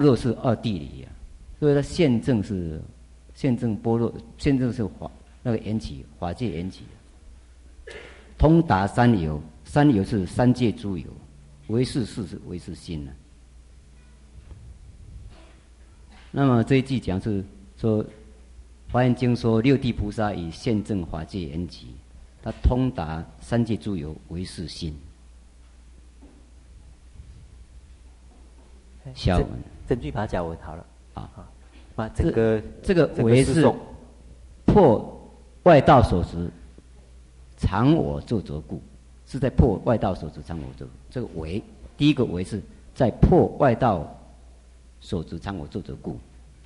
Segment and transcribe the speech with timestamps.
[0.00, 1.12] 般若是二谛里啊，
[1.58, 2.80] 所以它现证是
[3.34, 5.10] 现证般若，现证是法
[5.42, 6.84] 那个缘起法界缘起，
[8.38, 11.04] 通达三有，三有是三界诸有，
[11.66, 13.14] 唯是事是唯是心呢、啊。
[16.30, 17.44] 那么这一句讲是
[17.76, 18.02] 说，
[18.90, 21.88] 《华严经》说六地菩萨以现证法界缘起，
[22.42, 24.96] 他通达三界诸有唯是心。
[29.14, 29.46] 小文，
[29.90, 31.50] 整句把它讲完好了啊啊！
[31.96, 33.68] 把这个这个为是
[34.64, 35.20] 破
[35.64, 36.48] 外道所执，
[37.56, 38.80] 常我作着故，
[39.26, 40.86] 是在破外道所执常我作。
[41.10, 41.60] 这个为
[41.96, 42.62] 第一个为是
[42.94, 44.06] 在破外道
[45.00, 46.16] 所执常我作着故。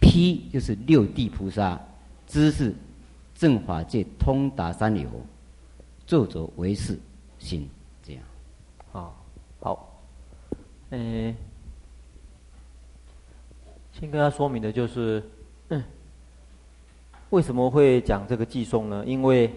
[0.02, 1.80] 批就是六地菩萨，
[2.26, 2.74] 知是
[3.34, 5.08] 正法界通达三流，
[6.06, 6.98] 作着为是
[7.38, 7.66] 心
[8.02, 8.22] 这样。
[8.92, 9.16] 好，
[9.60, 10.02] 好，
[10.90, 11.34] 嗯。
[13.98, 15.22] 先跟他说明的就是，
[15.68, 15.82] 嗯，
[17.30, 19.04] 为什么会讲这个寄送呢？
[19.06, 19.48] 因为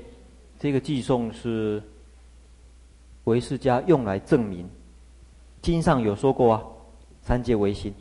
[0.60, 1.82] 这个寄送是
[3.24, 4.70] 唯识家用来证明
[5.60, 6.64] 经上有说过啊，
[7.24, 7.92] 三界唯心。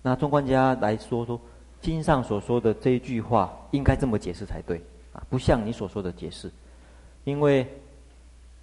[0.00, 1.38] 那中观家来说说，
[1.82, 4.80] 经上所说的这一句话应该这么解释才对
[5.12, 6.50] 啊，不像你所说的解释。
[7.24, 7.66] 因为，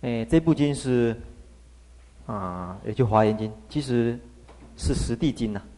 [0.01, 1.15] 哎，这部经是
[2.25, 4.17] 啊，也就《华严经》，其实
[4.75, 5.72] 是实地经呐、啊。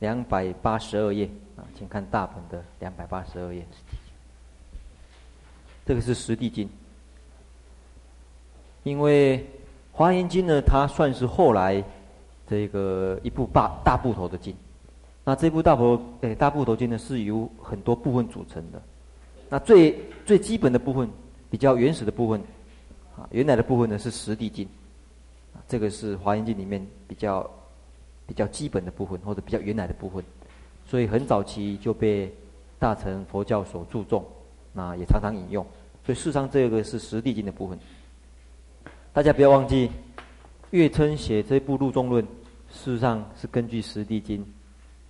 [0.00, 3.64] 两百八十二页啊，请看大本的两百八十二页。
[5.86, 6.68] 这个是实地经，
[8.82, 9.38] 因为
[9.92, 11.82] 《华严经》呢，它算是后来
[12.48, 14.54] 这个一部大大部头的经。
[15.24, 18.82] 那这部大部诶大部头经呢，是由很多部分组成的。
[19.48, 21.08] 那最最基本的部分，
[21.50, 22.40] 比较原始的部分，
[23.16, 24.68] 啊，原来的部分呢是实地经，
[25.68, 27.48] 这个是《华严经》里面比较。
[28.26, 30.24] 比较基本的部分，或者比较原来的部分，
[30.86, 32.32] 所以很早期就被
[32.78, 34.24] 大乘佛教所注重，
[34.72, 35.64] 那也常常引用。
[36.04, 37.78] 所以事实上，这个是实地经的部分。
[39.12, 39.90] 大家不要忘记，
[40.70, 42.24] 月称写这部《入中论》，
[42.70, 44.44] 事实上是根据实地经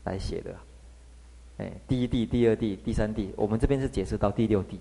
[0.05, 0.55] 来写的。
[1.59, 4.79] 哎，第一地、第二地、第三地，我们这边是解释到第六地。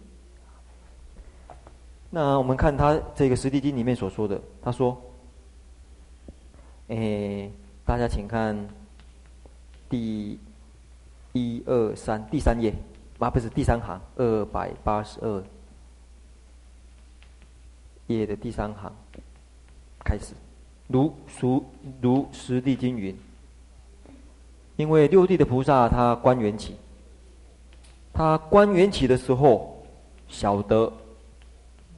[2.09, 5.00] 那我们看他这个实地经里面所说的，他说
[6.89, 7.50] ：“哎。”
[7.85, 8.57] 大家请看
[9.89, 10.39] 第
[11.33, 12.73] 一二三第三页，
[13.19, 15.44] 啊，不是第三行，二百八十二
[18.07, 18.91] 页的第三行
[19.99, 20.33] 开始。
[20.88, 21.66] 如俗
[22.01, 23.13] 如实地经云，
[24.77, 26.75] 因为六地的菩萨他观缘起，
[28.13, 29.83] 他观缘起的时候，
[30.29, 30.91] 晓得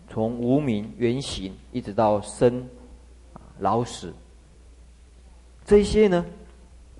[0.09, 2.67] 从无明缘行一直到生
[3.59, 4.11] 老死。
[5.65, 6.23] 这些呢，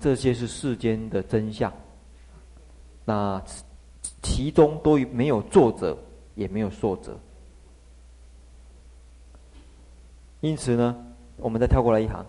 [0.00, 1.72] 这些是世间的真相。
[3.04, 3.40] 那
[4.22, 5.96] 其中都没有作者，
[6.34, 7.16] 也没有受者。
[10.40, 11.06] 因此呢，
[11.36, 12.26] 我们再跳过来一行。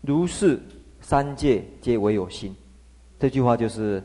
[0.00, 0.58] 如是
[1.00, 2.56] 三界皆唯有心，
[3.20, 4.02] 这句话就是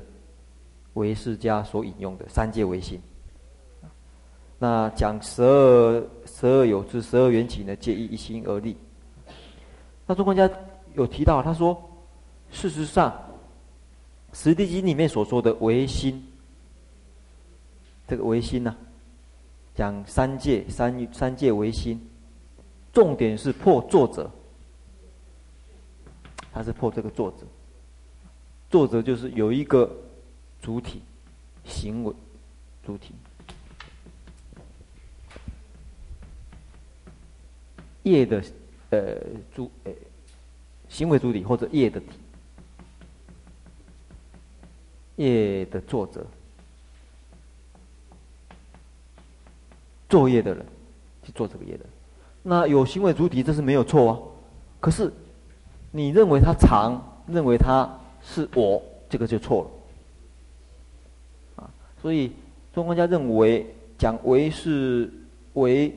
[0.93, 3.01] 唯世家所引用的“三界唯心”。
[4.59, 8.75] 那讲十二十二有支、十二缘起呢，皆依一心而立。
[10.09, 10.49] 那中观家
[10.95, 11.77] 有提到，他说
[12.49, 13.11] ：“事实上，
[14.37, 16.25] 《实地经》里面所说的唯心，
[18.07, 18.73] 这个唯心呢、
[19.75, 22.01] 讲三界三三界唯心，
[22.93, 24.31] 重点是破作者。
[26.53, 27.45] 他是破这个作者，
[28.69, 29.93] 作者就是有一个
[30.61, 31.01] 主体
[31.65, 32.15] 行为
[32.85, 33.13] 主体
[38.03, 38.41] 业的。”
[38.89, 39.17] 呃，
[39.53, 39.91] 主呃，
[40.87, 42.07] 行为主体或者业的体，
[45.17, 46.25] 业的作者，
[50.07, 50.65] 作业的人
[51.23, 51.85] 去做这个业的，
[52.43, 54.19] 那有行为主体这是没有错啊。
[54.79, 55.11] 可是
[55.91, 57.89] 你认为他常，认为他
[58.23, 59.63] 是我，这个就错
[61.57, 61.63] 了。
[61.63, 61.69] 啊，
[62.01, 62.31] 所以
[62.73, 63.65] 中观家认为
[63.97, 65.11] 讲为是
[65.55, 65.93] 为，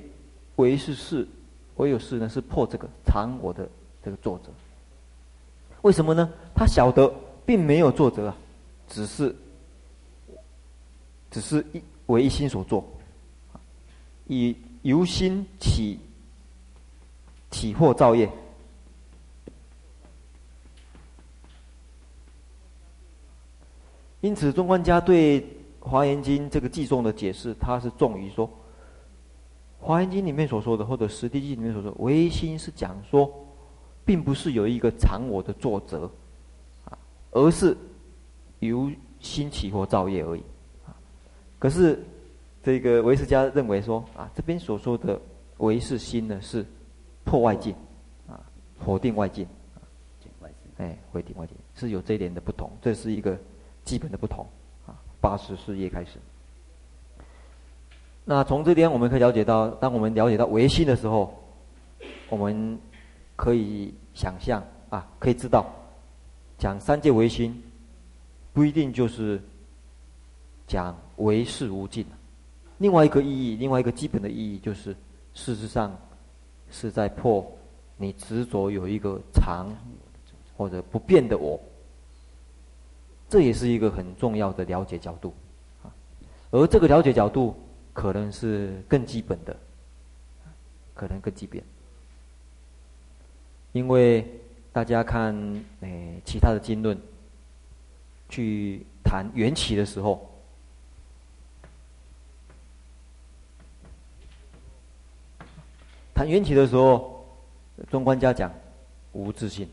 [0.57, 1.29] 为是事。
[1.77, 3.69] 唯有事呢，是破这个藏我的
[4.05, 4.51] 这个作者。
[5.83, 6.31] 为什么呢？
[6.55, 7.11] 他晓得
[7.47, 8.37] 并没有作者啊，
[8.87, 9.35] 只是
[11.31, 12.85] 只是一为一心所作，
[14.27, 15.99] 以由心起
[17.51, 18.31] 起惑造业。
[24.21, 25.41] 因此，中观家对
[25.81, 28.47] 《华严经》这个偈颂的解释，他是重于说。
[29.81, 33.33] 《华严经》里面所说的，或者《十地经》里面所说的，唯心是讲说，
[34.05, 36.11] 并不是有一个常我的作者，
[37.31, 37.77] 而是
[38.59, 38.91] 由
[39.21, 40.43] 心起或造业而已。
[41.59, 42.03] 可是
[42.63, 45.19] 这个唯识家认为说啊，这边所说的
[45.59, 46.65] 唯是心呢，是
[47.25, 47.75] 破外境，
[48.29, 48.39] 啊，
[48.79, 49.81] 否定外境，啊，
[50.77, 53.39] 哎，否定外境是有这一点的不同，这是一个
[53.85, 54.47] 基本的不同。
[54.87, 56.19] 啊，八十四页开始。
[58.31, 61.37] 那从这边我们可以了解到，当我们了解到唯心的时候，
[62.29, 62.79] 我们
[63.35, 65.67] 可以想象啊，可以知道，
[66.57, 67.61] 讲三界唯心，
[68.53, 69.43] 不一定就是
[70.69, 72.07] 讲唯是无尽。
[72.79, 74.95] 另外一个意义，另外一个基本的意义，就是
[75.35, 75.93] 事实上
[76.71, 77.45] 是在破
[77.97, 79.67] 你执着有一个常
[80.57, 81.59] 或者不变的我。
[83.29, 85.35] 这也是一个很重要的了解角度，
[86.53, 87.57] 而这个了解角度。
[88.01, 89.55] 可能是更基本的，
[90.95, 91.63] 可能更基本，
[93.73, 94.27] 因为
[94.73, 95.35] 大家看
[95.83, 96.99] 诶、哎、其他的经论，
[98.31, 100.31] 去谈缘起的时候，
[106.15, 107.23] 谈缘起的时候，
[107.91, 108.51] 中观家讲
[109.13, 109.69] 无自性，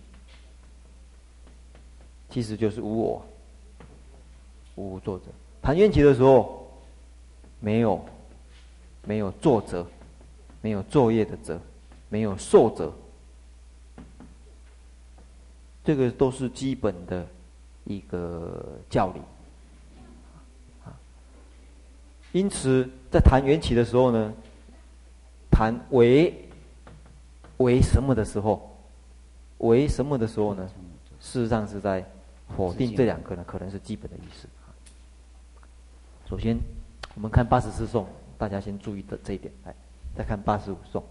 [2.29, 3.25] 其实就是无我，
[4.75, 5.27] 无作者。
[5.61, 6.57] 谈缘起的时候。
[7.59, 8.05] 没有，
[9.07, 9.87] 没有作者，
[10.61, 11.57] 没有作业的者，
[12.09, 12.93] 没有受者，
[15.83, 17.25] 这个都是基本的
[17.85, 19.21] 一个教理。
[22.33, 24.33] 因此，在谈缘起的时候呢，
[25.49, 26.49] 谈为
[27.57, 28.77] 为什么的时候，
[29.59, 30.69] 为什么的时候呢，
[31.21, 32.05] 事实上是在
[32.57, 34.49] 否定这两个呢，可能是基本的意思。
[36.29, 36.57] 首先。
[37.15, 38.05] 我们看八十四颂，
[38.37, 39.73] 大家先注意的这一点，来，
[40.15, 41.03] 再看八十五颂，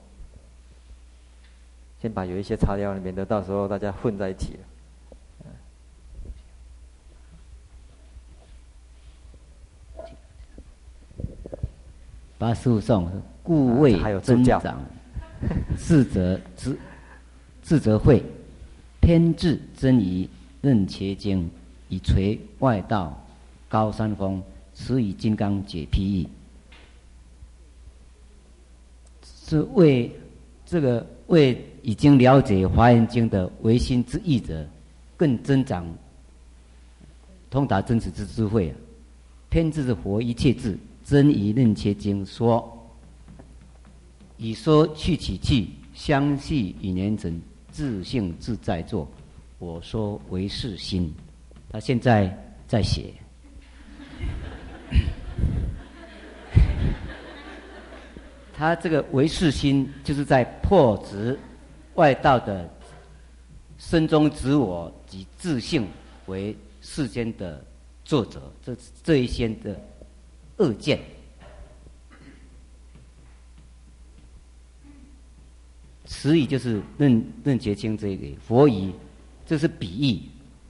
[2.00, 4.60] 先把有一些材料，免得到时候大家混在一起了。
[12.38, 13.10] 八十五颂，
[13.42, 14.78] 故谓增长，
[15.78, 16.78] 智则智，
[17.62, 18.22] 智则慧，
[19.00, 20.28] 偏执真疑，
[20.60, 21.50] 任伽经，
[21.88, 23.18] 以垂外道，
[23.68, 24.42] 高山峰。
[24.78, 26.28] 此以金刚解譬喻，
[29.48, 30.10] 是为
[30.64, 34.68] 这个为已经了解华严经的唯心之义者，
[35.16, 35.86] 更增长
[37.48, 38.74] 通达真实之智慧啊！
[39.48, 42.90] 偏执佛一切智，真疑任切经说，
[44.36, 47.40] 以说去起去，相续与连成，
[47.70, 49.08] 自性自在坐。
[49.60, 51.14] 我说唯是心，
[51.70, 53.14] 他现在在写。
[58.58, 61.38] 他这个唯世心，就是在破执
[61.96, 62.66] 外道的
[63.76, 65.86] 身中自我及自性
[66.24, 67.62] 为世间的
[68.02, 68.74] 作者，这
[69.04, 69.78] 这一些的
[70.56, 70.98] 恶见。
[76.06, 78.90] 此语就是任任伽经这个佛语，
[79.44, 80.22] 这是比喻，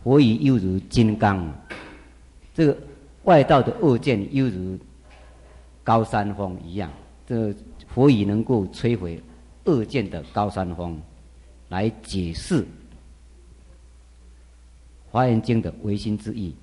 [0.03, 1.49] 佛语犹如金刚，
[2.53, 2.77] 这个
[3.23, 4.77] 外道的恶见犹如
[5.85, 6.91] 高山峰一样，
[7.25, 7.55] 这。
[7.97, 9.19] 佛以能够摧毁
[9.65, 11.01] 恶见的高山峰，
[11.71, 12.63] 来解释
[15.11, 16.55] 《华严经》的唯心之意，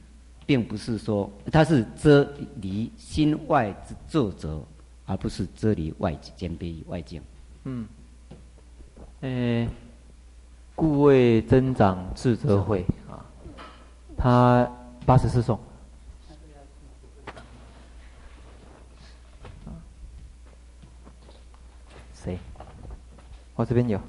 [0.45, 2.23] 并不是说它是遮
[2.61, 4.61] 离心外之作者，
[5.07, 7.19] 而不是遮离外间别于外境。
[7.63, 7.87] 嗯，
[9.21, 9.67] 诶，
[10.75, 13.25] 故为增长智则慧啊，
[14.15, 14.71] 他
[15.03, 15.59] 八十四颂。
[23.55, 23.99] 我这边有，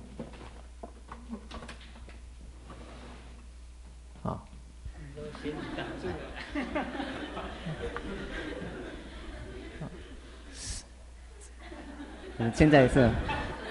[4.22, 4.42] 啊。
[12.38, 13.10] 嗯， 现在是，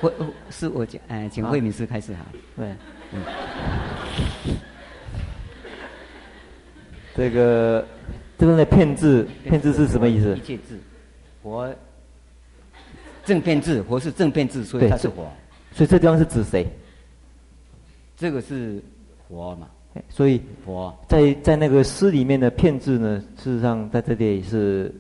[0.02, 0.14] 我
[0.52, 2.20] 是我讲，哎，请慧敏师开始哈。
[2.56, 2.76] 对，
[3.12, 3.22] 嗯。
[7.16, 7.86] 这个
[8.38, 10.36] 这边的骗字，骗字是什么意思？
[10.38, 10.80] 一切字，
[11.42, 11.76] 佛
[13.26, 15.32] 正骗字，佛是正骗字，所以他是佛。
[15.74, 16.68] 所以这地方是指谁？
[18.16, 18.82] 这个是
[19.28, 19.68] 佛嘛？
[20.08, 24.94] 所以佛在在那个诗里面的片字呢，事实上在这里是，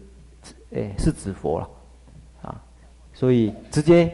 [0.74, 1.70] 哎，是指佛了，
[2.42, 2.62] 啊，
[3.13, 4.12] 所以直接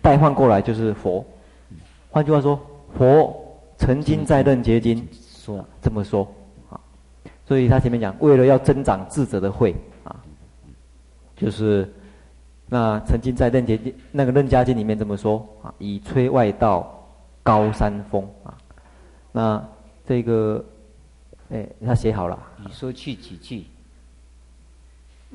[0.00, 1.24] 代换过来就是佛。
[2.10, 2.60] 换句话说，
[2.96, 6.26] 佛曾经在任伽经说这么说
[6.70, 6.80] 啊，
[7.44, 10.22] 所以他前面讲，为了要增长智者的慧啊，
[11.36, 11.92] 就是。
[12.68, 17.08] 那曾经在《任伽经》那个《任伽经》里面这么说啊，以吹外道
[17.42, 18.58] 高山峰啊。
[19.30, 19.68] 那
[20.04, 20.64] 这个
[21.50, 22.36] 哎，他写好了。
[22.64, 23.64] 你说去起去，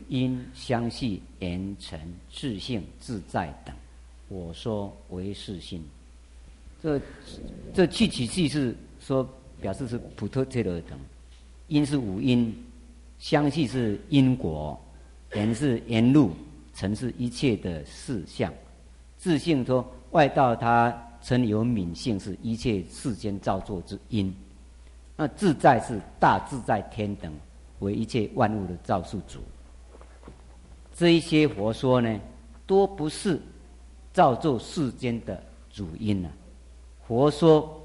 [0.10, 1.98] 因相续言成
[2.30, 3.74] 自性自在等，
[4.28, 5.82] 我说唯是心。
[6.84, 7.00] 这
[7.74, 9.26] 这去起去是说
[9.62, 11.00] 表示是普特切罗等，
[11.68, 12.54] 因是五因，
[13.20, 14.78] 相续是因果，
[15.34, 16.32] 言是言路，
[16.82, 18.52] 成是一切的事相。
[19.16, 24.36] 自性说外道他称有敏性，是一切世间造作之因。
[25.16, 27.32] 那自在是大自在天等，
[27.82, 29.40] 为一切万物的造物主。
[30.96, 32.20] 这一些佛说呢，
[32.66, 33.40] 多不是
[34.12, 36.32] 造作世间的主因啊。
[37.08, 37.80] 佛说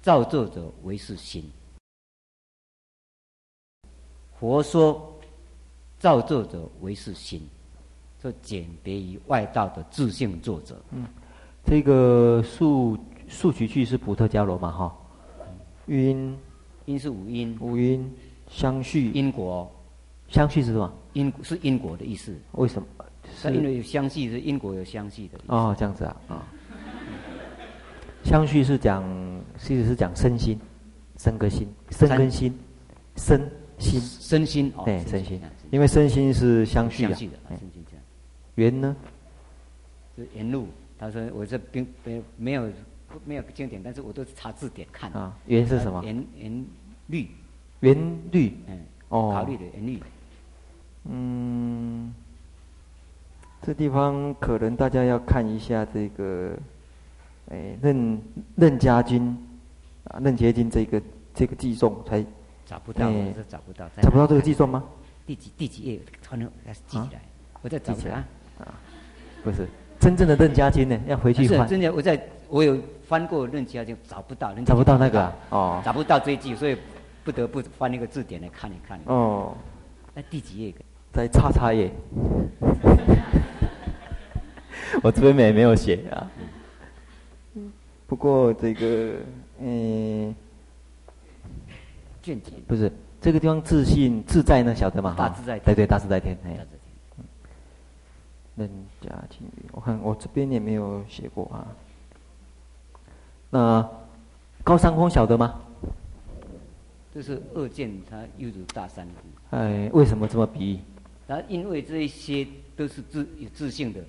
[0.00, 1.44] 造作者为是心。
[4.40, 5.20] 佛说
[5.98, 7.46] 造作者为是心，
[8.22, 10.80] 这简别于外道的自性作者。
[10.90, 11.06] 嗯，
[11.64, 14.70] 这个数数取去是普特伽罗嘛？
[14.70, 14.96] 哈，
[15.86, 16.36] 因。
[16.86, 18.08] 因是五因，五因
[18.48, 19.68] 相续因果，
[20.28, 20.92] 相续是什么？
[21.14, 22.32] 因是因果的意思。
[22.52, 22.86] 为什么？
[23.36, 25.52] 是因为有相续是因果有相续的意思。
[25.52, 26.36] 哦，这样子啊啊。
[26.36, 26.42] 哦、
[28.22, 29.02] 相续是讲，
[29.58, 30.56] 其实是讲身心，
[31.16, 32.56] 身跟心，身跟心，
[33.16, 35.40] 身心身心哦，对，身心，
[35.72, 37.16] 因为身心是相续的。
[38.56, 38.72] 相续的，身心这样。
[38.72, 38.96] 缘呢？
[40.16, 40.66] 是缘路。
[40.98, 42.72] 他说我这并没没有。
[43.24, 45.10] 没有经典，但是我都是查字典看。
[45.12, 46.04] 啊，缘是什么？
[46.04, 46.66] 缘缘
[47.06, 47.28] 律，
[47.80, 48.52] 缘律。
[48.66, 50.02] 嗯，哦，考虑的缘律。
[51.04, 52.12] 嗯，
[53.62, 56.58] 这地方可能大家要看一下这个，
[57.48, 58.20] 哎，任
[58.56, 59.34] 任家军
[60.08, 61.00] 啊，任杰经这个
[61.32, 62.22] 这个偈颂才
[62.66, 64.84] 找不到，是找不到，找不到这个偈颂吗？
[65.24, 66.00] 第几第几页？
[66.28, 67.22] 可能要记起来，
[67.62, 68.28] 我再找起来啊。
[69.46, 69.66] 不是
[70.00, 71.66] 真正的楞伽经呢，要回去翻。
[71.66, 72.76] 真的，我在我有。
[73.06, 76.76] 翻过楞伽经找不到，找不到那个哦，找不到这一句，所以
[77.22, 78.98] 不得不翻那个字典来看一看。
[79.04, 79.56] 哦，
[80.12, 80.74] 那第几页？
[81.12, 81.88] 在叉叉页。
[85.04, 86.28] 我这边没没有写啊。
[88.08, 89.12] 不过这个
[89.60, 90.34] 嗯，
[92.20, 95.14] 见解不是这个地方自信自在呢，晓得吗？
[95.16, 96.36] 大自在天，对对，大自在天。
[96.44, 96.58] 哎，
[99.06, 101.66] 楞伽经，我看我这边也没有写过啊。
[103.50, 103.88] 那
[104.64, 105.60] 高山峰晓得吗？
[107.14, 109.06] 这是二见，它又如大山。
[109.50, 110.78] 哎，为什么这么比喻？
[111.26, 112.46] 然后因为这一些
[112.76, 114.00] 都是自有自性的。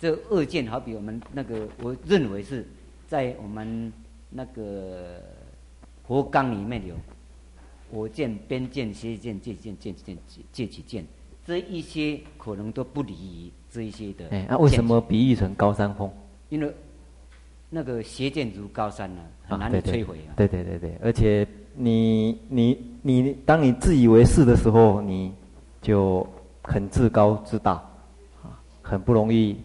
[0.00, 2.66] 这二见好比我们那个，我认为是
[3.06, 3.92] 在我们
[4.30, 5.20] 那个
[6.06, 6.96] 佛纲里面有
[7.90, 10.18] 我见、边见、邪见、见见、见见、
[10.50, 11.04] 戒起见，
[11.44, 14.28] 这一些可能都不离于这一些的。
[14.28, 16.08] 哎，那、啊、为什么比喻成高山峰？
[16.50, 16.72] 因为。
[17.74, 20.36] 那个邪见如高山呢、啊，很难以摧毁啊。
[20.36, 25.32] 对对对对，而且你你你，当你自以为是的时候，你
[25.80, 26.28] 就
[26.62, 27.72] 很自高自大，
[28.42, 29.56] 啊，很不容易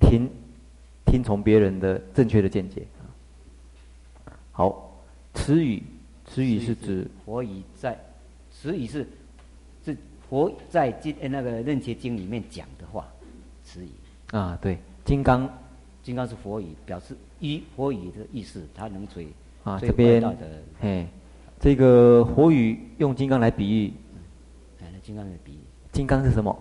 [0.00, 0.26] 听
[1.04, 2.86] 听从别人的正确的见解。
[4.50, 4.98] 好，
[5.34, 5.82] 词语
[6.24, 8.02] 词语是指佛已在，
[8.50, 9.06] 词语是
[9.84, 9.94] 是
[10.26, 12.66] 佛在经那个楞伽经里面讲
[14.30, 15.48] 啊，对，金刚。
[16.02, 19.26] 金刚是佛语，表示一佛语的意思，它能摧
[19.64, 19.76] 啊。
[19.80, 20.22] 这边
[20.80, 21.04] 哎，
[21.58, 23.92] 这个佛语用金刚来比喻，
[24.80, 25.58] 哎，那金刚来比喻。
[25.90, 26.56] 金刚是什么？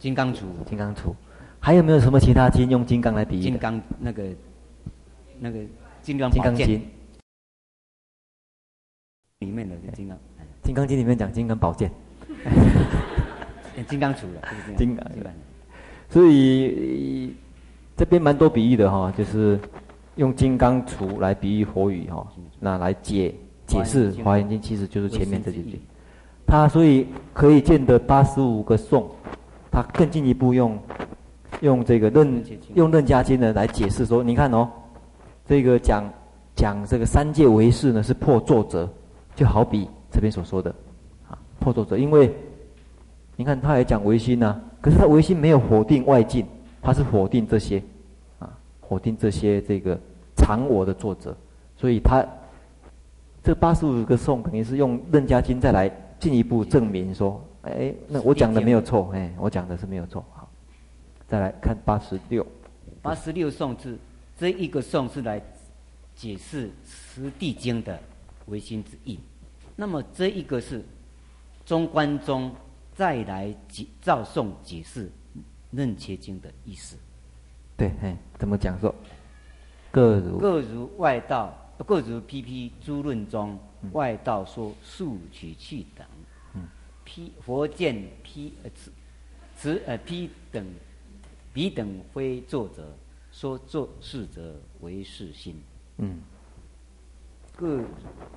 [0.00, 0.42] 金刚杵。
[0.66, 1.14] 金刚杵。
[1.60, 3.42] 还有没有什么其他金用金刚来比喻？
[3.42, 4.24] 金刚那个
[5.38, 5.60] 那个
[6.02, 6.82] 金刚金刚经
[9.38, 10.18] 里面的金刚。
[10.64, 11.88] 金刚经里面讲金刚宝剑。
[13.86, 14.42] 金刚杵了，
[14.76, 15.06] 金刚。
[16.08, 17.34] 所以。
[17.98, 19.58] 这边蛮多比喻的哈，就是
[20.16, 22.26] 用金刚杵来比喻佛语哈，
[22.60, 23.34] 那来解
[23.66, 25.80] 解释《华严经》，其实就是前面这几句。
[26.46, 29.08] 他所以可以见得八十五个颂，
[29.70, 30.78] 他更进一步用
[31.62, 32.44] 用这个论
[32.74, 34.68] 用论家经呢来解释说，你看哦，
[35.48, 36.04] 这个讲
[36.54, 38.86] 讲这个三界唯识呢是破作者，
[39.34, 40.70] 就好比这边所说的
[41.30, 42.30] 啊破作者，因为
[43.36, 46.46] 你看他也讲唯心呐，可是他唯心没有否定外境。
[46.80, 47.82] 他是否定这些，
[48.38, 48.48] 啊，
[48.88, 49.98] 否定这些这个
[50.36, 51.36] 常我的作者，
[51.76, 52.24] 所以他
[53.42, 55.90] 这八十五个颂肯定是用楞伽经再来
[56.20, 60.24] 进一步证明说，哎，那我讲的没有错，哎，我讲的是没有错。
[60.32, 60.48] 好，
[61.26, 62.46] 再来看八十六，
[63.02, 63.98] 八十六颂是
[64.38, 65.42] 这一个颂是来
[66.14, 67.98] 解释十地经的
[68.44, 69.18] 唯心之意，
[69.74, 70.84] 那么这一个是
[71.64, 72.52] 中观中
[72.96, 75.08] 再来解造颂解释。
[75.72, 76.96] 楞伽经的意思，
[77.76, 78.94] 对，哎，怎么讲说？
[79.90, 81.52] 各如各如外道
[81.84, 83.58] 各如批批诸论中，
[83.92, 86.06] 外道说数取趣等，
[86.54, 86.62] 嗯
[87.04, 88.92] 批佛见批呃此
[89.56, 90.64] 此呃批等
[91.52, 92.96] 彼等非作者，
[93.32, 95.60] 说作事者为是心。
[95.98, 96.20] 嗯，
[97.54, 97.82] 各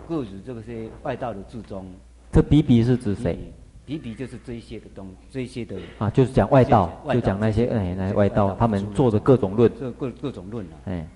[0.07, 1.85] 各如这个些外道的注中，
[2.31, 3.53] 这比比是指谁？
[3.89, 11.07] 彼彼就是这一些的东，这一些的啊，就是讲外道，就讲那些哎那外道他们做的各种论，这各各种论啊，哎，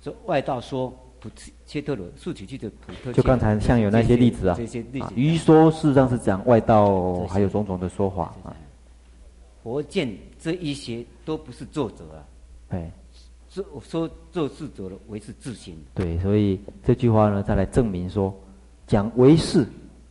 [0.00, 0.92] 说外道说。
[1.20, 1.30] 普
[1.64, 4.58] 切特罗数取去的普特，就刚才像有那些例子啊，
[5.14, 8.56] 于说事实上是讲外道，还有种种的说法啊。
[9.62, 12.18] 佛见这一些都不是作者啊，
[12.70, 12.90] 哎，
[13.48, 15.78] 说说做事者的为是自心。
[15.94, 18.34] 对，所以这句话呢，再来证明说，
[18.88, 19.64] 讲为是，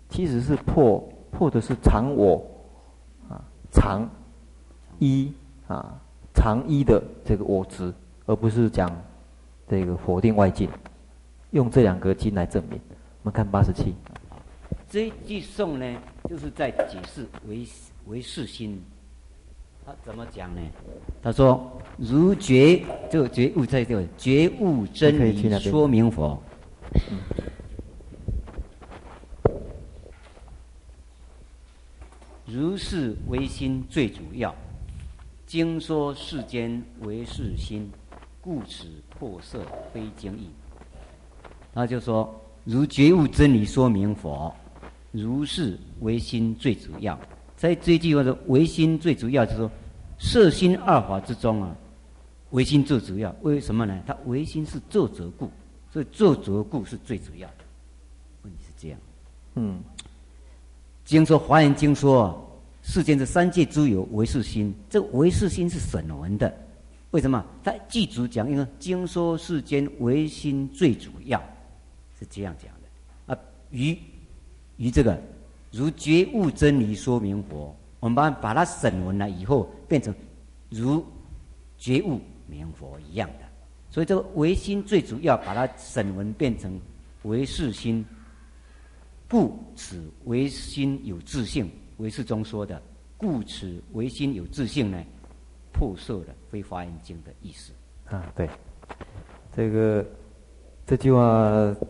[0.07, 2.45] 其实是破破的是常我
[3.29, 4.07] 啊，常
[4.99, 5.31] 一
[5.67, 5.99] 啊，
[6.33, 7.93] 常一的这个我执，
[8.25, 8.89] 而不是讲
[9.67, 10.69] 这个否定外境。
[11.51, 12.79] 用这两个经来证明。
[13.23, 13.93] 我们看八十七，
[14.89, 15.85] 这一句颂呢，
[16.29, 17.67] 就是在解释唯
[18.07, 18.81] 唯识心。
[19.85, 20.61] 他怎么讲呢？
[21.21, 26.41] 他说：“如觉，这个觉悟在这个觉悟真理说明佛，
[32.51, 34.53] 如是唯心最主要。
[35.45, 37.89] 经说世间唯是心，
[38.41, 40.49] 故此破色非经义。”
[41.73, 42.29] 他就说
[42.65, 44.53] ：“如觉悟真理说明佛，
[45.11, 47.17] 如是唯心最主要。
[47.55, 49.71] 在这句话的，唯心最主要，就是说，
[50.19, 51.73] 色心二法之中啊，
[52.49, 53.33] 唯心最主要。
[53.43, 54.03] 为什么呢？
[54.05, 55.49] 他唯心是作者故，
[55.89, 57.63] 所以作者故是最主要的。
[58.43, 58.99] 问题是这样。
[59.55, 59.81] 嗯，
[61.11, 62.41] 经说华严经说，
[62.83, 66.57] 世间的三界诸有唯是心，这唯是心是声闻的。
[67.09, 67.45] 为什么？
[67.61, 71.37] 他记住讲，因为经说世间唯心最主要。”
[72.17, 73.37] 是这样讲的啊，
[73.71, 73.97] 于
[74.77, 75.21] 于这个
[75.69, 80.15] 如觉悟真理说明佛，我们把把它审文了以后，变成
[80.69, 81.05] 如
[81.77, 83.45] 觉悟明佛一样的。
[83.89, 86.79] 所以这个唯心最主要，把它审文变成
[87.23, 88.05] 唯是心，
[89.31, 91.71] 故此唯心有自性。
[91.99, 92.81] 唯识中说的，
[93.15, 95.01] 故此唯心有自性呢，
[95.71, 97.71] 破色的非华严经的意思
[98.09, 98.29] 啊。
[98.35, 98.49] 对，
[99.55, 100.05] 这个。
[100.83, 101.23] 这句话，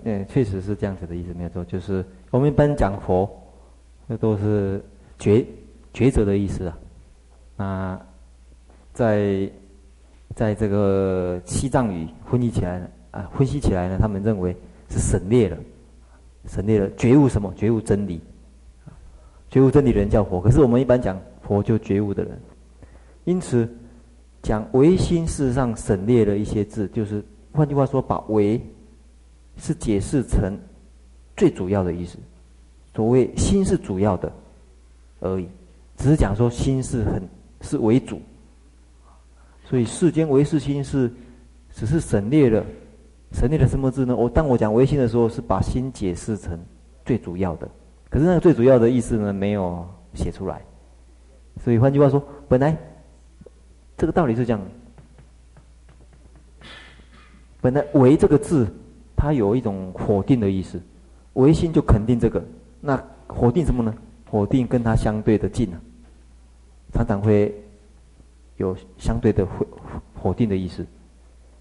[0.03, 1.65] 嗯，确实是这样子的意思，没有错。
[1.65, 3.27] 就是我们一般讲佛，
[4.05, 4.79] 那都是
[5.17, 5.43] 抉
[5.91, 6.77] 抉择的意思啊。
[7.57, 8.05] 啊，
[8.93, 9.49] 在
[10.35, 14.55] 在这个西藏语分析起来，啊，分析起来呢，他们认为
[14.89, 15.57] 是省略了，
[16.47, 17.53] 省略了觉悟什么？
[17.55, 18.21] 觉悟真理，
[19.49, 20.41] 觉悟真理的人叫佛。
[20.41, 22.39] 可是我们一般讲佛就觉悟的人，
[23.25, 23.69] 因此
[24.41, 28.61] 讲唯心，事实上省略了一些字，就是换句话说，把唯。
[29.57, 30.57] 是解释成
[31.35, 32.17] 最主要的意思，
[32.95, 34.31] 所谓心是主要的
[35.19, 35.47] 而已，
[35.97, 37.21] 只是讲说心是很
[37.59, 38.19] 是为主，
[39.65, 41.11] 所以世间唯是心是
[41.75, 42.65] 只是省略了
[43.31, 44.15] 省略了什么字呢？
[44.15, 46.59] 我当我讲唯心的时候，是把心解释成
[47.05, 47.67] 最主要的，
[48.09, 50.61] 可是那个最主要的意思呢，没有写出来，
[51.63, 52.77] 所以换句话说，本来
[53.97, 54.61] 这个道理是这样，
[57.61, 58.67] 本来唯这个字。
[59.23, 60.81] 它有一种否定的意思，
[61.33, 62.43] 唯心就肯定这个，
[62.79, 63.93] 那否定什么呢？
[64.25, 65.79] 否定跟它相对的近啊，
[66.91, 67.53] 常常会
[68.57, 69.67] 有相对的否
[70.23, 70.83] 否定的意思。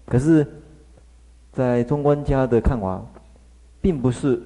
[0.07, 0.43] 可是，
[1.51, 3.03] 在中观家的看法，
[3.81, 4.41] 并不是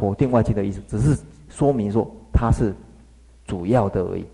[0.00, 2.74] 否定外境的意思，只是说明说它是
[3.46, 4.24] 主要的而已，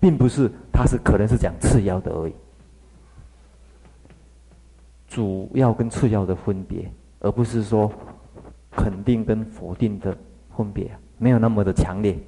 [0.00, 2.32] 并不是它是可能是讲次要的而已。
[5.06, 7.92] 主要跟次要的分别，而不是说
[8.72, 10.16] 肯定跟否定的
[10.56, 12.18] 分别，没有那么的强烈。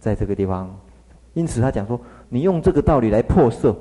[0.00, 0.74] 在这个地方，
[1.34, 3.76] 因此他讲说，你用这个道理来破色，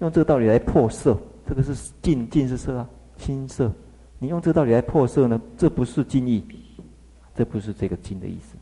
[0.00, 1.16] 用这个道理来破色，
[1.48, 3.72] 这个是净净是色啊，心色。
[4.18, 6.44] 你用这个道理来破色呢，这不是经义，
[7.34, 8.56] 这不是这个经的意思。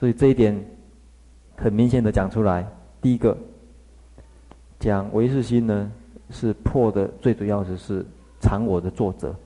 [0.00, 0.58] 所以这一点
[1.56, 2.66] 很明显的讲出来。
[3.00, 3.36] 第一个
[4.80, 5.92] 讲唯识心呢。
[6.34, 8.02] 是破的最主要的是
[8.40, 9.36] 常我的作者。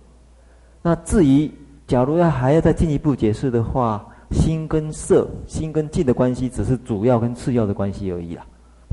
[0.82, 1.50] 那至于
[1.84, 8.46] 假如要还要再进一步解释的话，心跟色、心跟境的关系，只是主要跟次要的关系而已啦，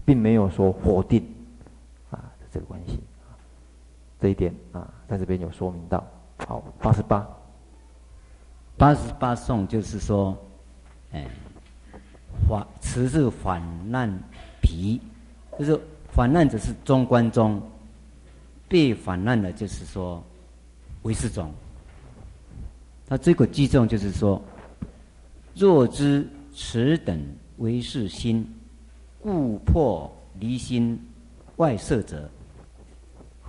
[0.04, 1.24] 并没有说否定
[2.54, 3.34] 这个关系啊。
[4.22, 6.06] 这一点啊，在这边有说明到。
[6.48, 7.28] 好，八十八，
[8.78, 10.38] 八十八颂就是说，
[11.12, 11.26] 哎，
[12.48, 14.10] 反此是反难
[14.62, 15.02] 皮，
[15.58, 17.62] 就是反难者是中观中。
[18.70, 20.24] 被反难的，就是说
[21.04, 21.52] 唯识宗。
[23.06, 24.42] 他这个偈颂就是说，
[25.54, 27.24] 若知此等
[27.58, 28.52] 唯识心，
[29.22, 31.00] 故破离心
[31.58, 32.28] 外色者，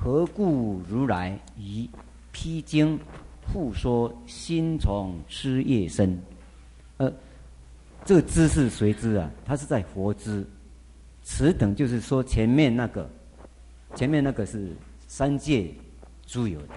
[0.05, 1.89] 何故如来以
[2.31, 3.01] 披经
[3.51, 6.21] 复说心从失业生？
[6.99, 7.11] 呃，
[8.05, 9.31] 这个知是谁知啊？
[9.47, 10.47] 他是在佛知。
[11.23, 13.09] 此等就是说前面那个，
[13.95, 14.73] 前面那个是
[15.09, 15.73] 三界
[16.27, 16.75] 诸有的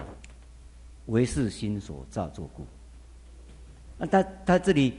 [1.04, 2.66] 唯是心所造作故。
[3.98, 4.94] 那他他这里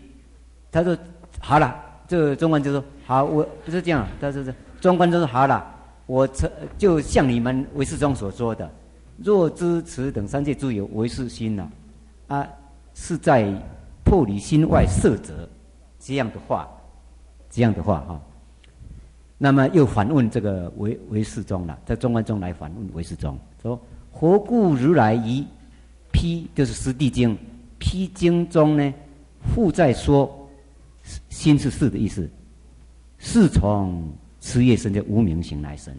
[0.72, 0.96] 他说
[1.40, 5.79] 好了，这个中观就说好，我不是这样，他说是中观就说好了，
[6.10, 6.28] 我
[6.76, 8.68] 就像你们唯识中所说的，
[9.18, 11.70] 若知此等三界诸有唯识心呐，
[12.28, 12.48] 啊，
[12.96, 13.54] 是在
[14.04, 15.48] 破离心外色者，
[16.00, 16.68] 这样的话，
[17.48, 18.20] 这样的话哈。
[19.38, 23.80] 那么又反问这个唯唯识中了，在中观中来反问唯识中，说
[24.12, 25.46] 何故如来于
[26.12, 27.36] 披就是《十地经》
[27.78, 28.94] 披经中呢？
[29.54, 30.50] 复在说
[31.30, 32.28] 心是识的意思，
[33.20, 34.04] 是从
[34.40, 35.94] 痴业生，就无名行来生。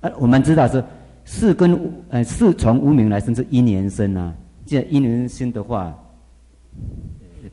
[0.00, 0.84] 啊，我们知道是
[1.24, 1.78] 是跟
[2.10, 5.96] 呃是从无名来生是因缘生啊，既然因缘生的话，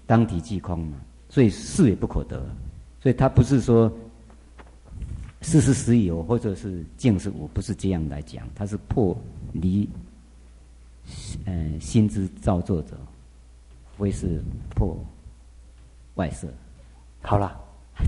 [0.05, 0.97] 当体即空嘛，
[1.29, 2.43] 所以是也不可得，
[3.01, 3.91] 所以他不是说。
[5.41, 8.43] 事是实有，或者是境是无，不是这样来讲。
[8.55, 9.15] 它是破
[9.53, 9.87] 离，
[11.45, 12.97] 嗯、呃，心之造作者，
[13.99, 14.97] 为是破
[16.15, 16.47] 外色。
[17.21, 17.55] 好了，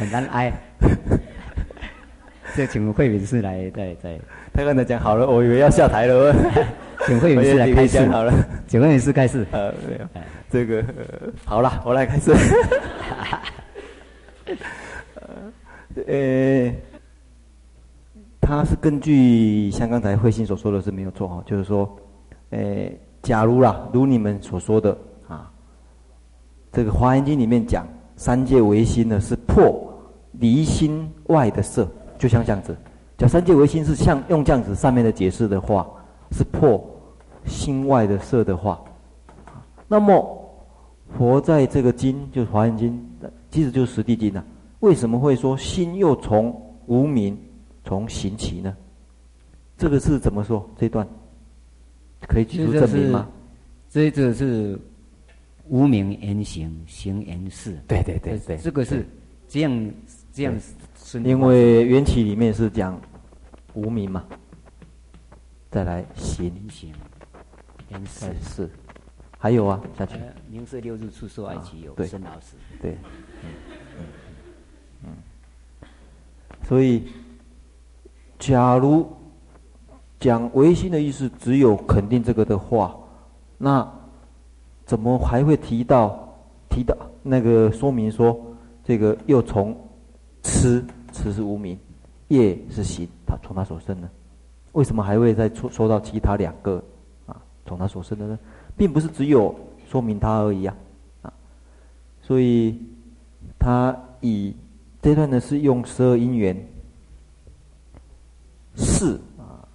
[0.00, 0.50] 很难挨。
[2.56, 4.18] 这请慧敏师来对对。
[4.52, 6.34] 他刚才讲好了，我以为要下台了。
[7.06, 8.32] 请慧敏师来开始好了。
[8.66, 9.46] 请慧敏师开始。
[9.52, 10.08] 呃，没有。
[10.50, 12.32] 这个、呃、好了，我来开始。
[16.06, 16.72] 呃，
[18.40, 21.98] 他是根据像刚才慧心所说的是没有错哈，就是说，
[22.50, 22.90] 呃，
[23.22, 24.96] 假如啦，如你们所说的
[25.28, 25.50] 啊，
[26.72, 27.86] 这个《华严经》里面讲
[28.16, 29.86] 三界唯心呢是破
[30.40, 32.76] 离心外的色，就像这样子，
[33.16, 35.88] 讲三界唯心是像用这样子上面的解释的话，
[36.32, 36.84] 是破
[37.46, 38.82] 心外的色的话，
[39.86, 40.36] 那么。
[41.18, 42.92] 佛在这个经，就是《华严经》，
[43.50, 44.44] 其实就是《十地经》呐。
[44.78, 46.54] 为什么会说心又从
[46.86, 47.36] 无名
[47.84, 48.76] 从行起呢？
[49.76, 50.64] 这个是怎么说？
[50.78, 51.04] 这段
[52.28, 53.28] 可以举出证明吗？
[53.88, 54.78] 这这是
[55.66, 57.76] 无名言行，行言事。
[57.88, 59.04] 对对对对，这个是
[59.48, 59.90] 这样
[60.32, 60.74] 这样子。
[61.24, 63.00] 因为缘起里面是讲
[63.74, 64.24] 无名嘛，
[65.70, 66.92] 再来行行
[67.88, 68.70] 缘是。
[69.42, 70.16] 还有啊，下去。
[70.50, 72.56] 名色六受爱其有，生老死。
[72.80, 72.98] 对，
[75.02, 75.10] 嗯。
[76.62, 77.04] 所以，
[78.38, 79.10] 假如
[80.20, 82.94] 讲唯心的意思只有肯定这个的话，
[83.56, 83.90] 那
[84.84, 86.38] 怎么还会提到
[86.68, 88.38] 提到那个说明说
[88.84, 89.74] 这个又从
[90.42, 91.78] 痴痴是无明，
[92.28, 94.08] 业是行，他从他所生的？
[94.72, 96.82] 为什么还会再说说到其他两个
[97.26, 97.36] 啊？
[97.66, 98.38] 从他所生的呢？
[98.76, 99.54] 并不是只有
[99.88, 100.76] 说明他而已啊，
[101.22, 101.32] 啊，
[102.22, 102.78] 所以
[103.58, 104.54] 他以
[105.02, 106.56] 这段呢是用十二因缘，
[108.76, 109.66] 是啊，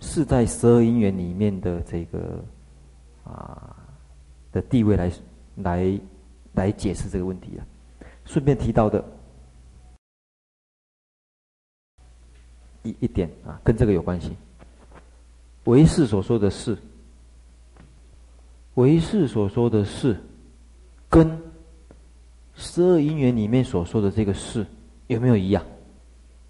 [0.00, 2.44] 是在十二因缘里面的这个
[3.24, 3.76] 啊
[4.52, 5.12] 的地位来
[5.56, 6.00] 来
[6.54, 7.66] 来解释这个问题啊。
[8.24, 9.04] 顺便提到的
[12.82, 14.30] 一一点啊，跟这个有关系，
[15.64, 16.76] 唯是所说的是。
[18.74, 20.16] 唯是所说的是，
[21.10, 21.38] 跟
[22.54, 24.64] 十二因缘里面所说的这个是
[25.08, 25.62] 有没有一样？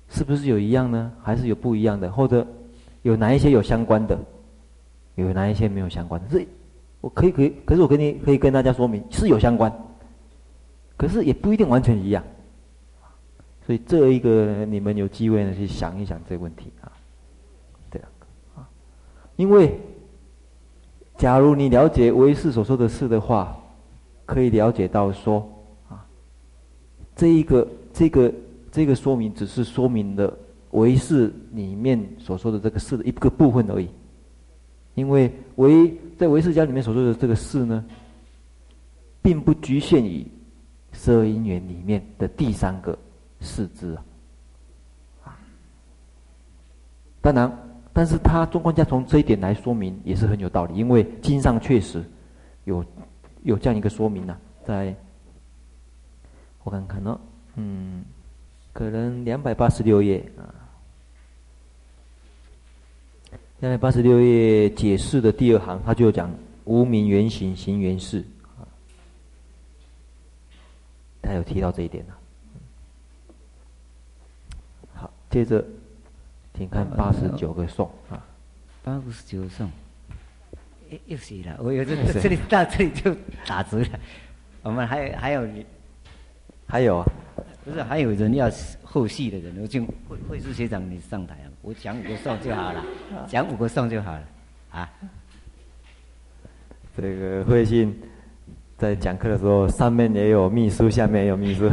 [0.08, 1.10] 是不是有一样呢？
[1.20, 2.12] 还是有不一样的？
[2.12, 2.46] 或者
[3.02, 4.16] 有哪一些有相关的？
[5.16, 6.28] 有哪一些没有相关的？
[6.30, 6.46] 这
[7.00, 9.72] 我可以可以，可是我跟你可以跟大家说明是有相关，
[10.96, 12.22] 可是也不一定完全一样。
[13.66, 16.92] 所以这一个你们有机会呢去想一想这个问题啊，
[17.90, 18.08] 对啊，
[18.56, 18.68] 啊，
[19.36, 19.78] 因为。
[21.18, 23.56] 假如你了解唯识所说的事的话，
[24.26, 25.46] 可以了解到说，
[25.88, 26.04] 啊，
[27.14, 28.34] 这一个这个
[28.72, 30.36] 这个说明只是说明了
[30.72, 33.88] 唯识里面所说的这个事的一个部分而已，
[34.94, 37.84] 因为唯在唯识家里面所说的这个事呢，
[39.20, 40.26] 并不局限于
[40.92, 42.98] 十二因缘里面的第三个
[43.42, 43.94] 四肢
[45.24, 45.36] 啊，
[47.20, 47.68] 当然。
[47.94, 52.02] 但是他中观家从这一点来说明也是很有道理，因为经上确实
[52.64, 52.82] 有
[53.42, 54.96] 有这样一个说明呢、在
[56.64, 57.20] 我看看呢，
[57.56, 58.02] 嗯，
[58.72, 60.48] 可能两百八十六页啊，
[63.60, 68.24] 两百八十六页解释的第二行，他就讲无名原形，行原事
[68.56, 68.64] 啊，
[71.20, 72.14] 他有提到这一点呢。
[75.32, 75.64] 接着，
[76.52, 78.22] 请看八十九个颂啊，
[78.84, 79.70] 八十九个颂，
[80.90, 83.16] 又又是了，我有这 这里到 这里就
[83.46, 83.88] 打折了。
[84.62, 85.64] 我们还有还有你，
[86.66, 87.06] 还有啊。
[87.64, 88.50] 不是还有人要
[88.82, 92.84] 后续的人，我就慧慧师学长你上台啊，我讲五个颂就好了，
[93.26, 94.22] 讲五个颂就好了，
[94.70, 94.90] 啊。
[96.94, 97.96] 这个慧信
[98.76, 101.70] 在讲课的时候，上面也有秘书，下面也有秘书。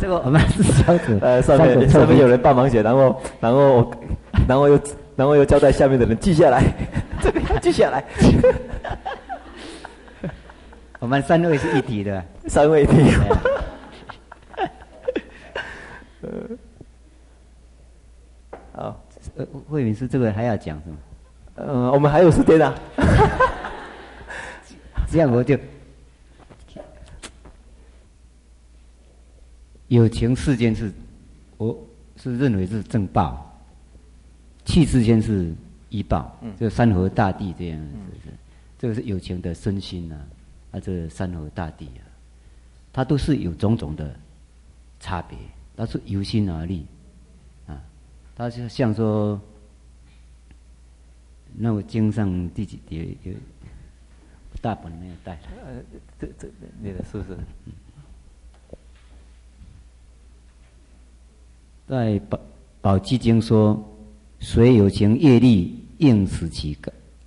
[0.00, 3.92] 这个我们是小组，呃，上面上面有人帮忙写，然后然后
[4.48, 4.80] 然后又
[5.14, 6.64] 然后又交代下面的人记下来，
[7.20, 8.02] 这个要记下来。
[10.98, 12.94] 我们三位是一体的，三位一体。
[18.72, 18.98] 好，
[19.36, 20.96] 呃，慧敏是这个还要讲是吗？
[21.56, 22.74] 呃，我们还有时间啊。
[25.10, 25.58] 这样我就
[29.90, 30.92] 有情世间是，
[31.56, 31.76] 我
[32.16, 33.60] 是认为是正报，
[34.64, 35.52] 气世间是
[35.88, 36.38] 依报。
[36.42, 38.34] 嗯，这山河大地这样，是不是？
[38.78, 40.14] 这个是有情的身心呐，
[40.70, 42.06] 啊，这个山河大地啊，
[42.92, 44.14] 它都是有种种的
[45.00, 45.36] 差别。
[45.76, 46.86] 它是由心而立，
[47.66, 47.82] 啊，
[48.36, 49.40] 它就像说，
[51.56, 53.32] 那我经上第几节有
[54.60, 55.40] 大本没有带来？
[55.66, 55.82] 呃，
[56.16, 56.48] 这这
[56.80, 57.38] 你的是不是？
[61.90, 62.38] 在宝
[62.80, 63.76] 宝积经说，
[64.38, 66.78] 谁有情业力应使其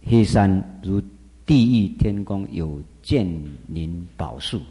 [0.05, 1.03] 黑山如
[1.45, 3.27] 地狱天宫有建
[3.67, 4.61] 林宝树。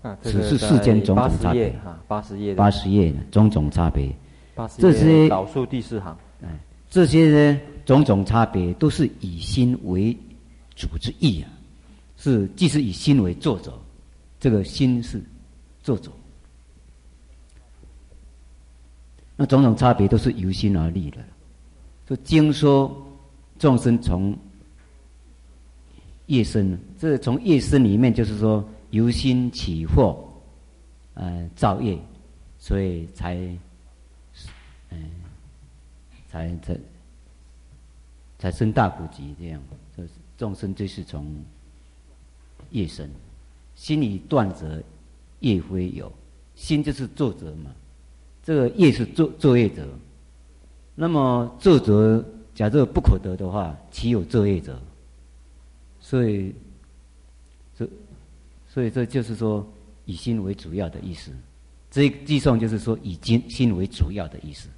[0.00, 1.68] 啊，只是世间种种差别。
[1.84, 4.10] 哈，八十页，八十页种种差别，
[4.78, 6.48] 这些导数第四行，哎，
[6.88, 10.16] 这些呢种种差别都是以心为
[10.74, 11.52] 主之意啊，
[12.16, 13.74] 是既是以心为作者，
[14.38, 15.22] 这个心是
[15.82, 16.10] 作者，
[19.40, 21.16] 那种种差别都是由心而立的，
[22.06, 22.94] 就经说
[23.58, 24.36] 众生从
[26.26, 28.62] 业生，这从业生里面就是说。
[28.90, 30.18] 由心起惑，
[31.14, 31.96] 呃，造业，
[32.58, 33.36] 所以才，
[34.88, 34.98] 嗯、
[36.28, 36.76] 才才
[38.36, 39.62] 才生大苦集这样。
[39.96, 40.02] 这
[40.36, 41.24] 众生就是从
[42.70, 43.08] 业生，
[43.76, 44.82] 心已断则
[45.38, 46.12] 业非有，
[46.56, 47.70] 心就是作者嘛。
[48.42, 49.86] 这个业是作作业者，
[50.94, 52.24] 那么作者
[52.54, 54.78] 假设不可得的话，岂有作业者？
[56.00, 56.54] 所以。
[57.76, 57.88] 这
[58.68, 59.66] 所以这就是说，
[60.04, 61.32] 以心为主要的意思。
[61.90, 64.68] 这一偈颂就是说，以心心为主要的意思。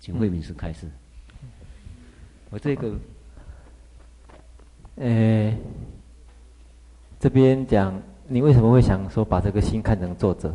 [0.00, 0.90] 请慧敏师开始。
[2.50, 2.94] 我这个，
[4.96, 5.56] 呃，
[7.20, 10.54] 这边讲，你为什么会想说把这个心看成作者？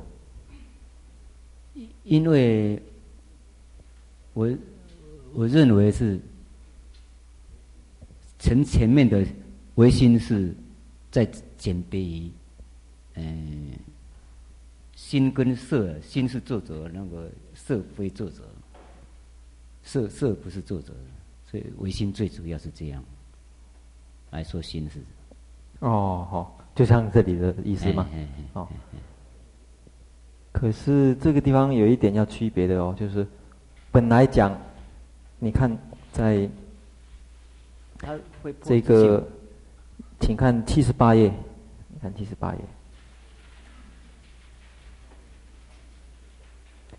[2.07, 2.81] 因为
[4.33, 4.49] 我
[5.33, 6.19] 我认为是，
[8.39, 9.23] 前前面的
[9.75, 10.55] 唯心是
[11.11, 11.29] 在。
[11.57, 12.31] 简别于，
[13.15, 13.71] 嗯，
[14.95, 18.43] 心跟色，心是作者，那个色非作者，
[19.81, 20.93] 色色不是作者，
[21.49, 23.03] 所以唯心最主要是这样
[24.29, 24.99] 来说心是。
[25.79, 28.07] 哦，好，就像这里的意思嘛。
[28.53, 28.69] 哦。
[30.59, 33.25] 可是这个地方有一点要区别的哦，就是
[33.91, 34.59] 本来讲，
[35.37, 35.69] 你看
[36.11, 36.49] 在，
[37.99, 39.23] 他会这个，
[40.19, 41.31] 请看七十八页。
[41.99, 42.59] 看七十八页，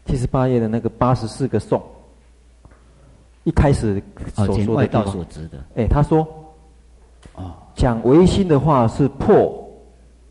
[0.07, 1.81] 七十八页的那个八十四个颂，
[3.45, 4.03] 一开始
[4.35, 5.65] 所说的。
[5.77, 6.27] 哎，他说，
[7.35, 9.69] 哦，讲唯心的话是破，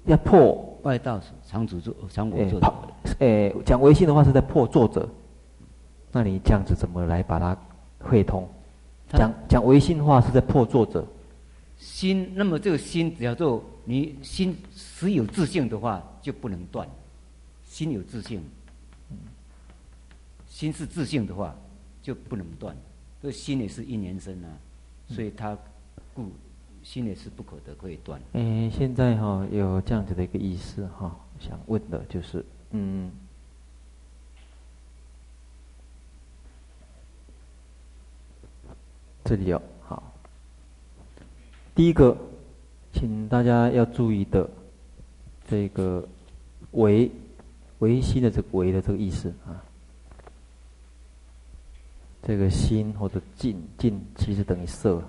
[0.06, 2.62] 要破外道常主做常我作，
[3.20, 5.08] 哎，讲微信的话是在破作者，
[6.14, 7.58] 那你这样子怎么来把它
[8.00, 8.48] 汇通？
[9.10, 11.06] 讲讲唯心的话是在破作者。
[11.78, 16.88] 心，那么这个心，只要做你心实有自信的话，就不能断。
[17.66, 18.42] 心有自信，
[20.48, 21.54] 心是自信的话，
[22.02, 22.74] 就不能断。
[23.22, 24.48] 这心也是一年生啊，
[25.10, 25.58] 所以它
[26.14, 26.32] 故
[26.88, 28.18] 心也是不可得，可以断。
[28.32, 33.12] 嗯，现在哈、哦、有这样子的一个意思哈、哦，想问的就是，嗯，
[39.26, 40.02] 这里有好。
[41.76, 42.16] 第一个，
[42.94, 44.50] 请大家要注意的，
[45.46, 46.08] 这个
[46.72, 47.12] 唯
[47.80, 49.62] 唯心的这个唯的这个意思啊。
[52.24, 55.04] 这个心或者净净其实等于色。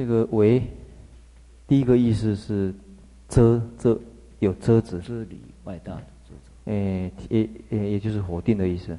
[0.00, 0.62] 这个为
[1.68, 2.74] 第一个意思是
[3.28, 4.00] 遮遮
[4.38, 6.72] 有遮止，遮里外道的遮止。
[6.72, 8.98] 诶，也也也就是否定的意思。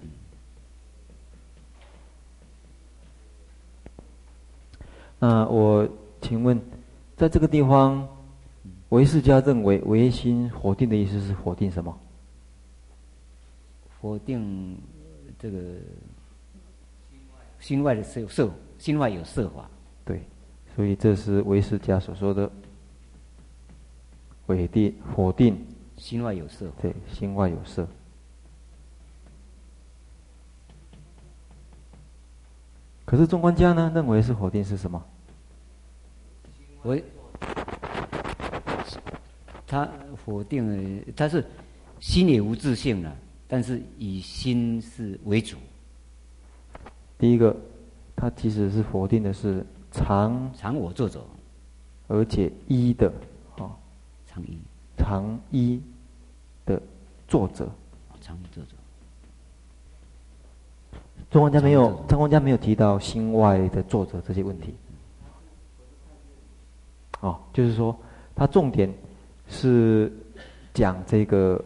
[5.18, 5.90] 那我
[6.22, 6.62] 请问，
[7.18, 8.08] 在这个地方，
[8.90, 12.00] 唯识家认为唯心否定的意思是否定什么？
[14.00, 14.78] 否定
[15.40, 15.60] 这个
[17.60, 19.68] 心外的色色，心外有色法。
[20.06, 20.22] 对，
[20.76, 22.50] 所以这是唯识家所说的
[24.46, 25.66] 否定否定
[25.98, 26.72] 心外有色。
[26.82, 27.88] 对，心外有色。
[33.06, 35.04] 可是中观家呢，认为是否定是什么？
[36.82, 36.98] 我
[39.68, 39.88] 他
[40.26, 41.46] 否定，他是
[42.00, 43.16] 心也无自性了，
[43.48, 45.58] 但是以心是为主。
[47.18, 47.56] 第一个，
[48.16, 51.22] 他其实是否定的是常常我作者，
[52.08, 53.12] 而且一的
[53.58, 53.70] 啊，
[54.26, 54.58] 常一。
[54.98, 55.82] 常一
[56.64, 56.80] 的
[57.28, 57.68] 作者，
[58.22, 58.72] 常一作者。
[61.32, 64.76] 中观家没有，中观家没有提到心外的作者这些问题。
[67.22, 67.98] 哦，就是说，
[68.36, 68.94] 他重点
[69.48, 70.12] 是
[70.72, 71.60] 讲这个，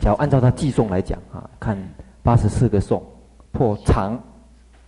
[0.00, 1.78] 假如按照他计颂来讲啊，看
[2.22, 3.00] 八十四个颂
[3.52, 4.20] 破常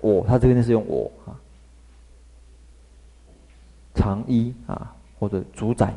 [0.01, 1.39] 我，他这边是用我啊，
[3.97, 5.93] 长衣啊或者主宰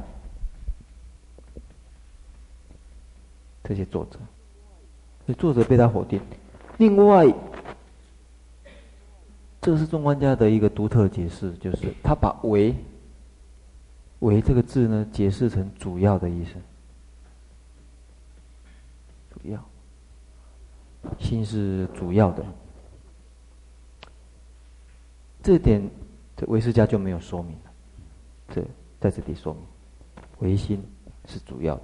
[3.63, 4.17] 这些作者，
[5.27, 6.19] 所以作者被他否定。
[6.79, 7.31] 另外。
[9.61, 12.73] 这是中观家的一个独特解释，就是他把“唯
[14.19, 16.53] ”“唯”这个字呢解释成主要的意思。
[19.33, 19.61] 主要，
[21.19, 22.43] 心是主要的。
[25.43, 25.81] 这点，
[26.37, 27.57] 这唯识家就没有说明。
[28.53, 28.61] 这
[28.99, 29.61] 在这里说明，
[30.39, 30.83] 唯心
[31.25, 31.81] 是主要的。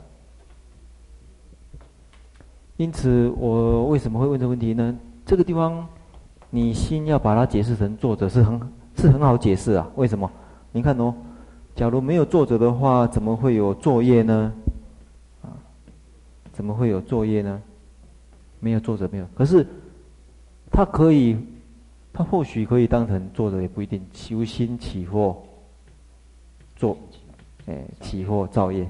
[2.78, 4.96] 因此，我为什么会问这个问题呢？
[5.26, 5.88] 这个地方。
[6.52, 8.62] 你心要把它解释成作者是很
[8.96, 9.92] 是很好解释啊？
[9.96, 10.32] 为什么？
[10.72, 11.14] 你看哦，
[11.76, 14.54] 假如没有作者的话，怎么会有作业呢？
[15.42, 15.52] 啊，
[16.54, 17.62] 怎么会有作业呢？
[18.62, 19.68] 没有作者没有，可是
[20.72, 21.36] 他可以，
[22.14, 24.02] 他或许可以当成作者，也不一定。
[24.14, 25.36] 修心起惑，
[26.76, 26.98] 做，
[27.68, 28.90] 哎，起惑造业。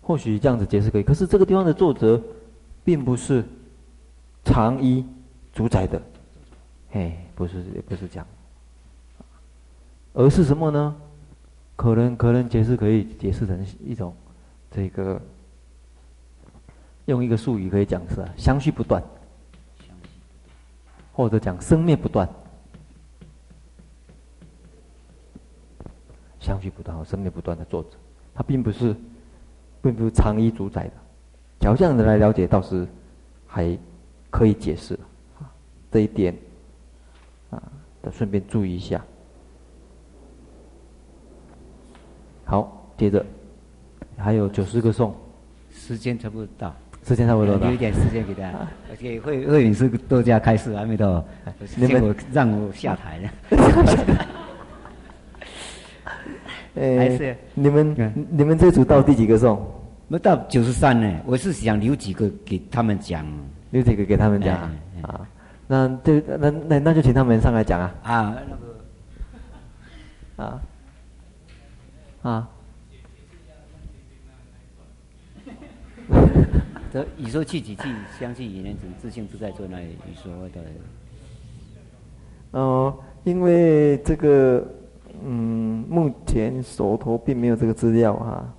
[0.00, 2.18] 或许这样子解释可以，可是这个地方的作者，
[2.82, 3.44] 并不是
[4.42, 5.04] 长衣
[5.52, 6.00] 主宰的，
[6.92, 8.26] 哎，不是，也不是这样，
[10.14, 10.96] 而是什么呢？
[11.76, 14.16] 可能可能解释可以解释成一种，
[14.70, 15.20] 这个
[17.04, 19.02] 用一个术语可以讲是啊，相续不断，
[21.18, 22.28] 或者讲生灭不断，
[26.38, 27.88] 相续不断和生灭不断的作者，
[28.32, 28.94] 他并不是。
[29.80, 30.92] 并不是常一主宰的，
[31.60, 32.84] 假如这样子来了解，倒是
[33.46, 33.78] 还
[34.28, 34.98] 可以解释
[35.88, 36.36] 这一点
[37.48, 37.62] 啊，
[38.10, 39.02] 顺便注意一下。
[42.44, 43.24] 好，接着
[44.16, 45.14] 还有九十个颂，
[45.70, 46.74] 时间差不多到，
[47.08, 48.52] 时间差不多到，留一点时间给大家。
[48.90, 51.24] 而且慧慧敏是多加开示，还没到，
[51.66, 53.30] 结果让我下台了。
[56.76, 59.66] 哎，你们、嗯、你们这组到第几个颂？
[60.06, 61.20] 没到九十三呢。
[61.24, 63.26] 我是想留几个给他们讲，
[63.70, 64.56] 留几个给他们讲、
[65.02, 65.26] 啊。
[65.66, 67.94] 那就那那那就请他们上来讲啊。
[68.02, 68.36] 啊，
[70.36, 70.60] 那个啊
[72.22, 72.48] 啊。
[76.92, 77.82] 这以说去几去，
[78.18, 80.60] 相继以念成自信自在做那里你说的。
[82.52, 84.66] 哦，因为这个。
[85.20, 88.54] 嗯，目前手头并没有这个资料哈。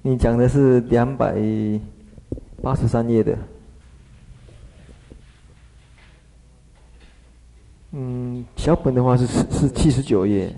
[0.00, 1.34] 你讲的是两百
[2.62, 3.36] 八十三页的，
[7.90, 10.54] 嗯，小本的话是是是七十九页，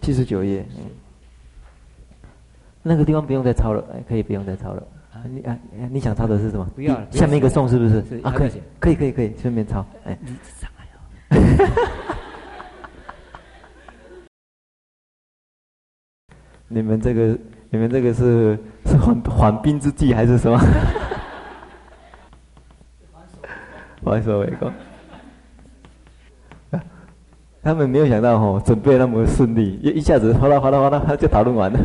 [0.00, 0.84] 七十九页，嗯，
[2.82, 4.82] 那个地方不用再抄了，哎，可以不用再抄了。
[5.12, 5.56] 啊，你啊，
[5.90, 6.64] 你想抄的是什么？
[6.74, 7.98] 不要了，下面一个送是不是？
[8.22, 10.18] 啊，可以，可以，可以，可以，顺便抄，哎。
[16.68, 17.38] 你们这个，
[17.70, 20.58] 你们这个是是缓缓兵之计还是什么？
[24.04, 24.72] 还手为攻。
[27.62, 31.78] 他们没有想到哦，准备那么顺利，一一下子哗啦哗啦哗啦，他就讨论完了。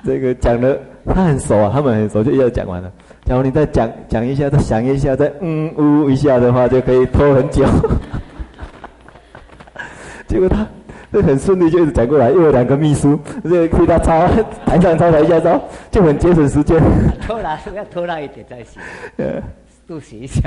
[0.04, 2.90] 这个讲的他很熟啊，他们很熟，就一下讲完了。
[3.24, 7.64] 假如你再讲讲一下，再想一下，再嗯呜一下的话，就可以拖很久。
[10.26, 10.66] 结果他
[11.12, 14.26] 这很顺利，就一直讲过来，又有两个秘书，这个替他抄
[14.64, 16.80] 台上抄台下抄，就很节省时间。
[17.26, 18.80] 拖拉要拖拉一点再写，
[19.86, 20.40] 多写一下。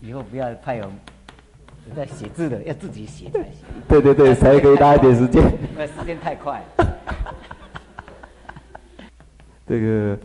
[0.00, 0.84] 以后不要派有
[1.94, 3.64] 在写字的，要自己写才行。
[3.86, 5.42] 对对对，才可以拉一点时间。
[5.42, 6.86] 因为时间太快了。
[9.68, 10.18] 这个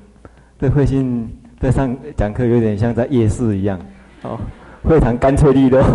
[0.59, 1.29] 这慧心
[1.59, 3.79] 在上讲课，有点像在夜市一样，
[4.23, 4.39] 哦，
[4.87, 5.81] 非常干脆利落，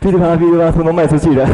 [0.00, 1.48] 噼里啪啦噼里啪啦，通通卖出去了。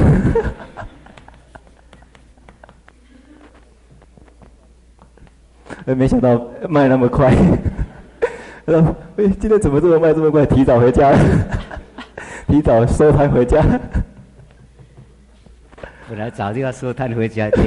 [5.94, 7.34] 没想到卖那么快。
[8.66, 10.46] 呃，哎，今天怎么这么卖这么快？
[10.46, 11.12] 提早回家，
[12.46, 13.60] 提早收摊回家。
[16.08, 17.50] 本来早就要收摊回家，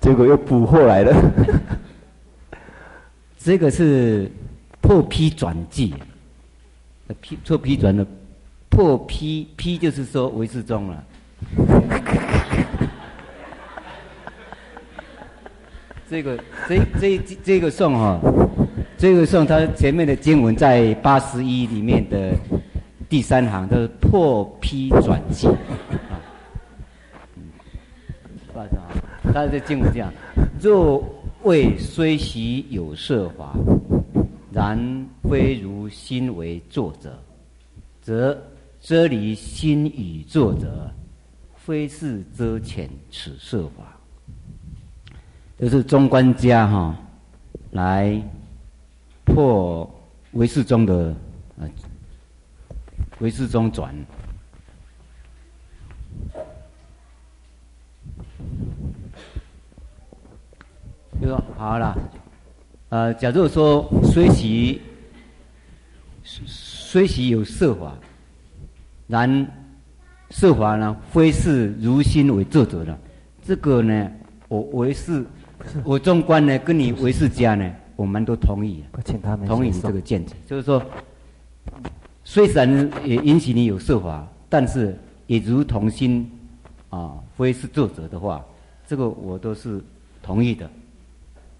[0.00, 1.16] 结果又补货来了。
[3.38, 4.30] 这个是
[4.82, 5.94] 破批转记，
[7.20, 8.04] 批错批转的
[8.68, 11.04] 破批批就是说唯识宗了。
[16.08, 16.38] 这个
[16.68, 18.20] 这这这个颂哈，
[18.98, 22.36] 这个颂它前面的经文在八十一里面的
[23.08, 26.20] 第三行，都是破批转记啊。
[28.52, 28.86] 不好意思啊，
[29.32, 30.12] 它的经文这样：
[30.60, 31.02] 若
[31.42, 33.54] 谓虽习有色法，
[34.52, 37.18] 然非如心为作者，
[38.02, 38.38] 则
[38.80, 40.90] 遮离心与作者，
[41.56, 43.93] 非是遮遣此色法。
[45.56, 46.96] 就是中观家哈，
[47.70, 48.20] 来
[49.24, 49.88] 破
[50.32, 51.14] 唯识宗的
[51.58, 51.62] 啊，
[53.20, 53.94] 唯识宗转，
[61.20, 61.96] 就说好了，
[62.88, 64.82] 呃，假如说虽习
[66.24, 67.96] 虽习有色法，
[69.06, 69.46] 然
[70.30, 72.98] 色法呢，非是如心为作者的，
[73.46, 74.10] 这个呢，
[74.48, 75.24] 我唯是。
[75.84, 78.84] 我纵观呢，跟你唯识家呢，我们都同意，
[79.46, 80.82] 同意你这个见解，就是说，
[82.24, 84.96] 虽然也允许你有设法，但是
[85.26, 86.30] 也如同心
[86.90, 88.44] 啊，非是作者的话，
[88.86, 89.82] 这个我都是
[90.22, 90.70] 同意的，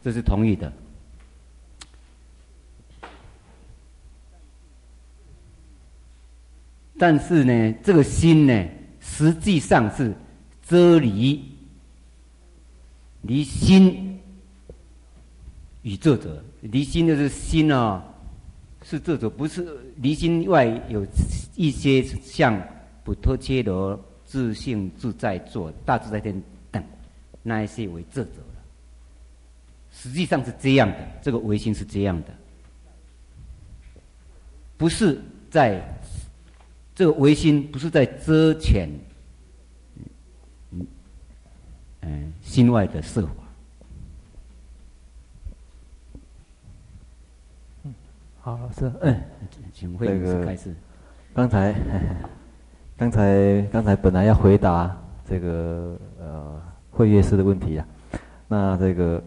[0.02, 0.72] 这是同意的。
[6.96, 8.64] 但是呢，这个心呢，
[9.00, 10.14] 实际上是
[10.62, 11.53] 遮离。
[13.26, 14.18] 离心
[15.82, 18.04] 与作者，离心就是心啊，
[18.82, 19.66] 是作者，不是
[19.96, 21.06] 离心外有
[21.56, 22.60] 一些像
[23.02, 26.82] 补特伽罗自性自在做、大自在天等
[27.42, 28.62] 那一些为作者了。
[29.90, 32.28] 实际上是这样的，这个唯心是这样的，
[34.76, 35.18] 不是
[35.50, 35.82] 在
[36.94, 38.86] 这个唯心不是在遮遣。
[42.04, 43.28] 嗯，心外的色法。
[47.84, 47.94] 嗯，
[48.40, 49.20] 好，老师，嗯，
[49.72, 50.06] 请会
[50.44, 50.74] 开始。
[51.34, 51.74] 刚才，
[52.96, 54.94] 刚才，刚才本来要回答
[55.28, 57.86] 这个呃慧月师的问题啊，
[58.46, 59.22] 那这个，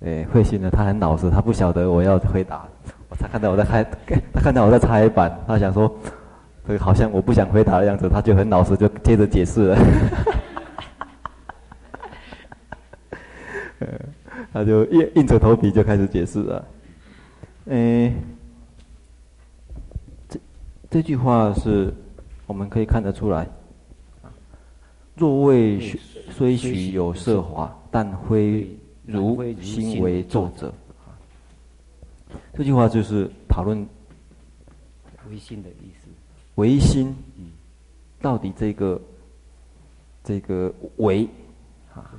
[0.00, 2.66] 哎，慧心呢，他很老实，他不晓得我要回答。
[3.18, 3.84] 他看到我在开，
[4.32, 5.94] 他看到我在擦黑板，他想说，
[6.66, 9.78] 这个好像我不想回答的样子，他就很老实，就接着解释了。
[14.52, 16.68] 他就硬硬着头皮就开始解释了。
[17.66, 18.12] 诶，
[20.28, 20.40] 这
[20.90, 21.94] 这句话是
[22.46, 23.48] 我们可以看得出来。
[25.14, 25.78] 若谓
[26.30, 28.66] 虽许有色华，但非
[29.04, 30.72] 如心为作者。
[32.54, 33.86] 这句话就是讨论
[35.30, 36.08] 唯心的意思。
[36.56, 37.14] 唯心，
[38.20, 39.00] 到底这个
[40.24, 41.28] 这个唯
[41.94, 42.10] 啊，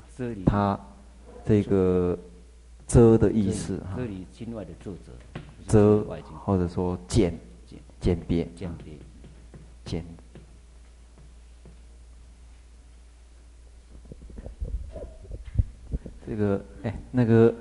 [0.46, 0.80] 他。
[1.46, 2.18] 这个
[2.88, 5.12] 遮的意思哈，遮离心外的作者，
[5.68, 6.06] 遮
[6.46, 7.38] 或者说简
[8.00, 8.94] 简别简别
[9.84, 10.06] 简。
[16.26, 17.54] 这个哎，那个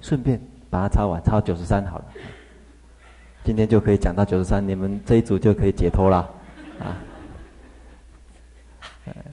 [0.00, 0.40] 顺便
[0.70, 2.04] 把它抄完，抄九十三好了。
[3.44, 6.18] 今天就可以讲到九十三，你们这一组就可以解脱了
[6.78, 6.96] 啊。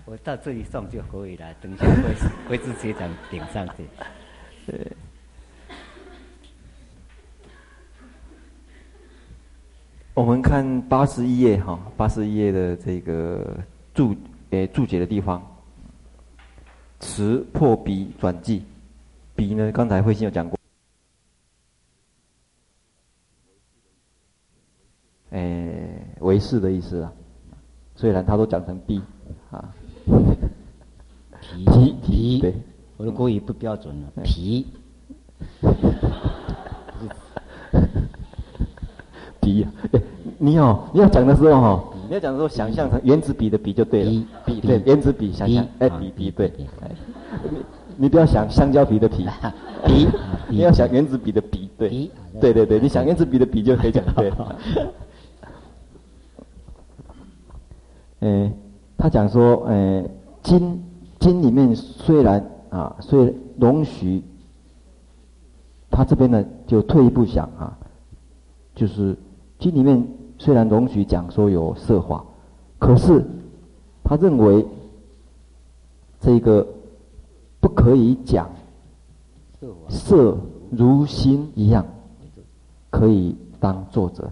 [0.09, 2.15] 我到这里送就可以了，等一下会
[2.49, 3.85] 会自己长顶上去。
[10.15, 13.59] 我们看八十一页哈，八十一页的这个
[13.93, 14.15] 注
[14.49, 15.39] 诶注解的地方，
[16.99, 18.63] 词破笔转记，
[19.35, 20.57] 笔呢刚才慧心有讲过，
[25.29, 27.13] 诶、为是的意思啊，
[27.95, 28.99] 虽然他都讲成 b
[29.51, 29.71] 啊。
[31.55, 32.53] 彼彼对，
[32.97, 34.67] 我的国语不标准了，皮。
[39.41, 39.65] 笔，
[40.37, 44.11] 你哦，你要讲的时候哈，你要讲的时候想象成原子笔的笔就对了。
[44.45, 46.51] 笔，对，原子笔，想象，哎，笔笔对。
[46.57, 46.67] 你
[47.95, 49.25] 你不要想香蕉皮的皮，
[49.87, 50.07] 笔，
[50.49, 52.09] 你要想原子笔的笔，对，
[52.41, 54.31] 对对对，你想原子笔的笔就可以讲对。
[58.19, 58.51] 哎，
[58.97, 60.03] 他讲说，哎，
[60.43, 60.83] 经
[61.19, 64.23] 经里面虽然啊，虽容许，
[65.91, 67.77] 他这边呢就退一步想啊，
[68.75, 69.17] 就是。
[69.59, 70.07] 经里面
[70.37, 72.23] 虽然容许讲说有色法，
[72.77, 73.21] 可是
[74.05, 74.65] 他认为
[76.21, 76.65] 这个
[77.59, 78.49] 不可以讲
[79.89, 80.37] 色
[80.71, 81.85] 如心一样，
[82.89, 84.31] 可以当作者。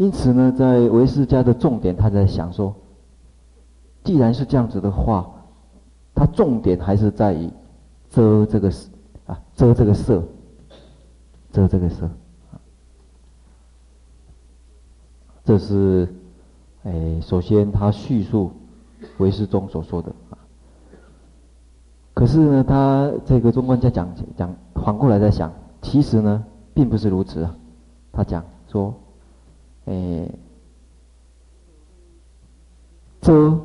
[0.00, 2.74] 因此呢，在唯识家的重点，他在想说，
[4.02, 5.30] 既然是这样子的话，
[6.14, 7.50] 他重点还是在于
[8.08, 8.72] 遮这个
[9.26, 10.24] 啊，遮这个色，
[11.52, 12.08] 遮这个色，
[15.44, 16.08] 这是，
[16.84, 18.50] 哎，首先他叙述
[19.18, 20.38] 唯识中所说的啊。
[22.14, 26.42] 可是呢，他这个中观家讲讲反过来在想，其实呢，
[26.72, 27.54] 并不是如此啊。
[28.10, 28.94] 他讲说，
[29.86, 30.28] 哎，
[33.20, 33.60] 遮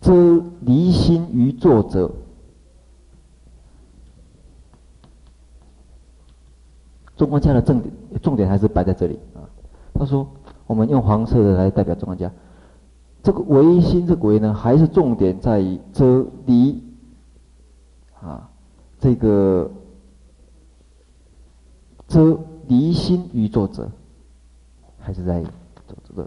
[0.00, 2.10] 遮离心于作者。
[7.16, 9.46] 中观家的重点重点还是摆在这里啊。
[9.94, 10.28] 他说
[10.66, 12.30] ：“我们用黄色的来代表中观家，
[13.22, 16.82] 这个唯心这个唯呢，还是重点在于遮离
[18.20, 18.50] 啊，
[18.98, 19.70] 这个
[22.08, 22.36] 遮
[22.66, 23.88] 离心于作者，
[25.04, 25.42] 还是在
[25.86, 26.26] 做这个，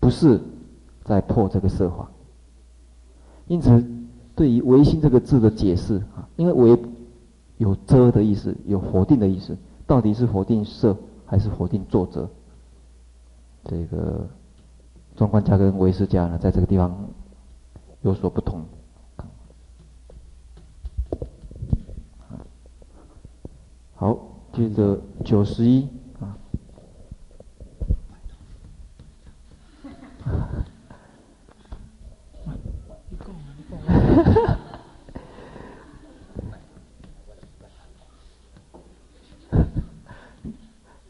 [0.00, 0.40] 不是
[1.04, 2.10] 在破这个色法。
[3.46, 3.84] 因此，
[4.34, 6.76] 对于唯心这个字的解释啊，因为唯
[7.58, 9.56] 有遮的意思，有否定的意思。”
[9.86, 12.28] 到底是否定色还是否定作者？
[13.62, 14.28] 这个
[15.14, 17.08] 中观家跟唯识家呢，在这个地方
[18.02, 18.64] 有所不同。
[23.94, 24.18] 好，
[24.52, 26.36] 接着九十一啊。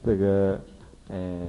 [0.04, 0.60] 这个，
[1.08, 1.48] 呃，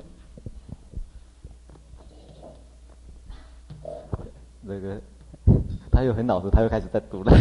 [4.68, 4.99] 这个
[5.91, 7.32] 他又很老实，他又开始在读了。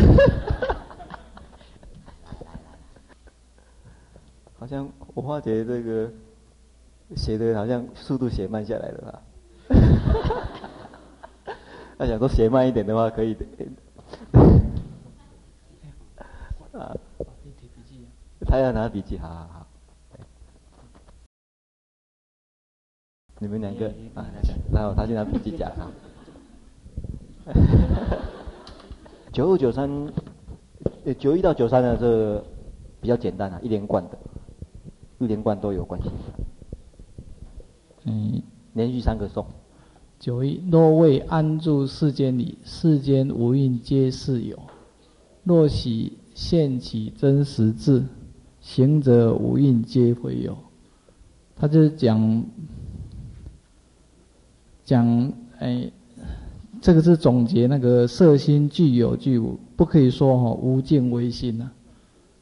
[4.59, 6.11] 好像我发觉这个
[7.17, 9.23] 写的好像速度写慢下来了啊。
[11.99, 13.45] 他想说写慢一点的话可以的。
[16.73, 16.95] 啊，
[18.47, 19.67] 他要拿笔记，好好好。
[23.39, 24.27] 你们两个啊，
[24.73, 25.91] 然后他去拿笔记讲啊。
[29.33, 29.89] 九二九三，
[31.19, 32.45] 九一到九三呢，这个
[33.01, 34.19] 比较简单啊，一连贯的，
[35.19, 36.11] 一连贯都有关系。
[38.05, 38.43] 嗯，
[38.77, 39.45] 连续三个颂。
[40.21, 44.57] 九一，若为安住世间理，世间无蕴皆是有；
[45.43, 48.05] 若喜现起真实智，
[48.61, 50.57] 行者无蕴皆非有。
[51.57, 52.45] 他就是讲。
[54.85, 55.91] 讲，哎，
[56.81, 61.73] 这个是总结那个色心具有具无，不可以说哈无尽微心呐、啊。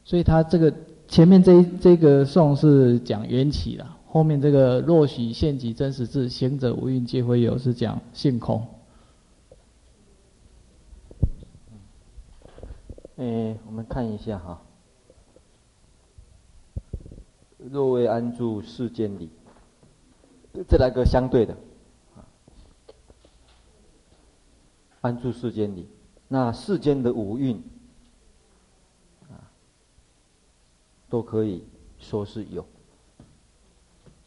[0.03, 0.71] 所以他这个
[1.07, 8.65] 前面这这个颂是讲缘起的，后面这个若许现起真实智，行者无蕴皆非有是讲性空。
[13.17, 14.61] 哎，我们看一下哈，
[17.57, 19.29] 若为安住世间理，
[20.65, 21.57] 这来个相对的。
[25.01, 25.89] 安住世间理，
[26.29, 27.61] 那世间的五蕴
[29.23, 29.51] 啊，
[31.09, 31.65] 都可以
[31.99, 32.65] 说是有。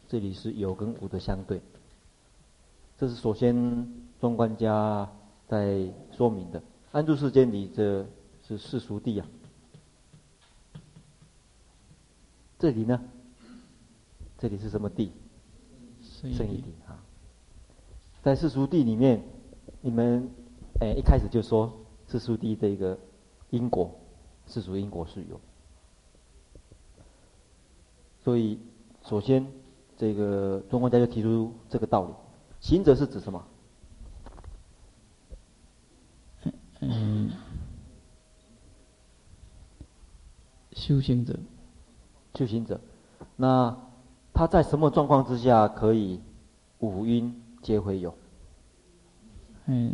[0.09, 1.61] 这里是有跟无的相对，
[2.97, 3.87] 这是首先
[4.19, 5.07] 中观家
[5.47, 6.63] 在说明的。
[6.91, 8.07] 安住世间里，这
[8.41, 9.27] 是世俗地啊。
[12.57, 12.99] 这里呢？
[14.39, 15.11] 这里是什么地？
[16.01, 17.05] 圣义地啊。
[18.23, 19.23] 在世俗地里面，
[19.81, 20.27] 你们
[20.81, 22.97] 哎一开始就说世俗地这个
[23.51, 23.93] 因果，
[24.47, 25.39] 世俗因果是有。
[28.23, 28.59] 所以，
[29.03, 29.45] 首先
[29.99, 32.13] 这个中观家就提出这个道理：
[32.61, 33.45] 行者是指什么？
[36.79, 37.29] 嗯，
[40.71, 41.37] 修行者。
[42.35, 42.79] 修行者，
[43.35, 43.75] 那
[44.33, 46.21] 他在什么状况之下可以
[46.77, 48.15] 五阴皆会有？
[49.65, 49.93] 嗯，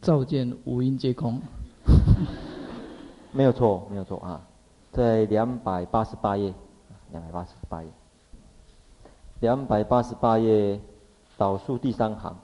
[0.00, 1.42] 照见五阴皆空。
[3.32, 4.46] 没有错，没有错啊，
[4.92, 6.54] 在两百八十八页，
[7.10, 7.90] 两百八十八页，
[9.40, 10.80] 两百八十八页
[11.36, 12.38] 倒数第三行。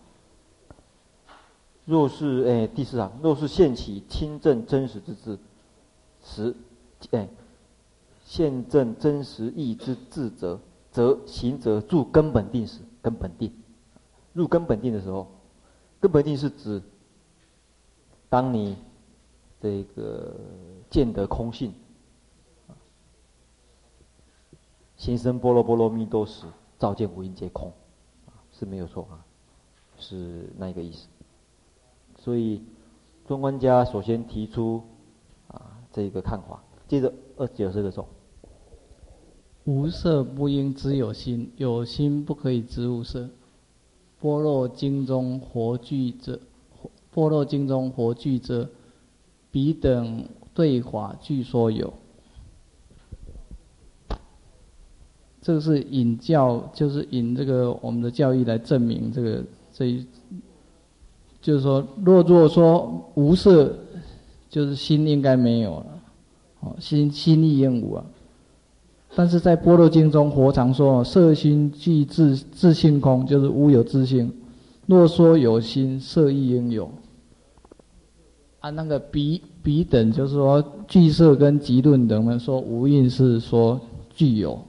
[1.85, 5.39] 若是哎，第四行，若是现起亲证真实之智，
[6.25, 6.57] 时，
[7.13, 7.29] 哎，
[8.25, 10.59] 现证真实义之智者，
[10.91, 13.53] 则行者住根本定时，根本定，
[14.33, 15.29] 入根本定的时候。
[15.99, 16.83] 根本定是指，
[18.29, 18.77] 当你
[19.61, 20.37] 这个
[20.91, 21.73] 见得空性，
[24.97, 26.47] 心生波罗波罗蜜多时，
[26.79, 27.73] 照见五阴皆空，
[28.53, 29.25] 是没有错啊，
[29.99, 31.07] 是那一个意思。
[32.19, 32.63] 所以，
[33.27, 34.83] 中观家首先提出
[35.49, 38.07] 啊这个看法，接着二十九这个说，
[39.65, 43.29] 无色不应知有心，有心不可以知无色。
[44.21, 46.41] 般若经中活具者，
[47.13, 48.69] 般若经中活具者，
[49.51, 51.95] 彼等对法俱说有。
[55.47, 60.05] 这个是引教，就是引这个我们的教义来证明这个这一，
[61.41, 63.73] 就是说，若若说无色，
[64.51, 65.87] 就是心应该没有了，
[66.63, 68.05] 哦，心心亦应无啊。
[69.15, 74.33] 但是在《般若经》中，佛常说：“色心俱自自性空，就是无有自性。
[74.87, 76.91] 若说有心，色亦应有。”
[78.59, 83.81] 啊，那个彼彼等，就是说俱色跟集论等们说无蕴是说
[84.13, 84.61] 具有。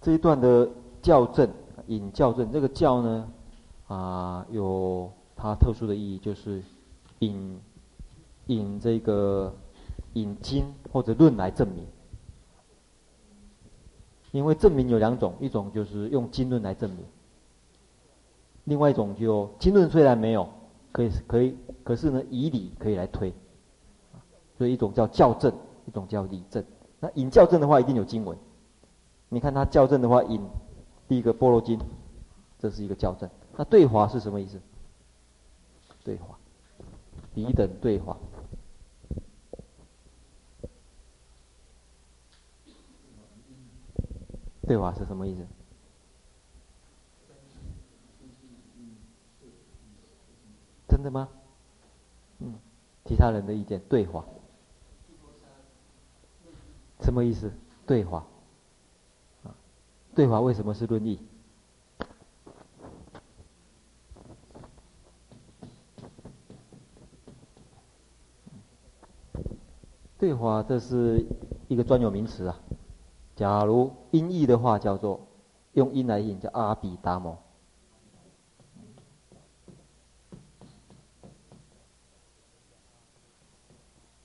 [0.00, 0.68] 这一段的
[1.02, 1.48] 校正
[1.86, 3.28] 引校正，这个校呢，
[3.86, 6.62] 啊，有它特殊的意义，就是
[7.20, 7.60] 引
[8.46, 9.54] 引这个。
[10.14, 11.86] 引经或者论来证明，
[14.32, 17.04] 因为证明有两种，一种就是用经论来证明，
[18.64, 20.48] 另外一种就经论虽然没有，
[20.90, 23.32] 可以可以，可是呢以理可以来推，
[24.56, 25.52] 所以一种叫校正，
[25.86, 26.64] 一种叫理证。
[26.98, 28.36] 那引校正的话，一定有经文。
[29.28, 30.40] 你看他校正的话，引
[31.06, 31.78] 第一个《波罗经》，
[32.58, 33.28] 这是一个校正。
[33.56, 34.60] 那对华是什么意思？
[36.04, 36.38] 对华，
[37.34, 38.16] 彼等对华。
[44.66, 45.46] 对华是什么意思？
[50.88, 51.28] 真的吗？
[52.40, 52.54] 嗯，
[53.04, 54.24] 其他人的意见，对华
[57.00, 57.52] 什么意思？
[57.86, 58.26] 对华，
[60.18, 61.20] 对华为什么是论义？
[70.18, 71.24] 对华这是
[71.68, 72.58] 一个专有名词啊。
[73.36, 75.20] 假如音译的话，叫做
[75.74, 77.38] 用音来译，叫阿比达摩。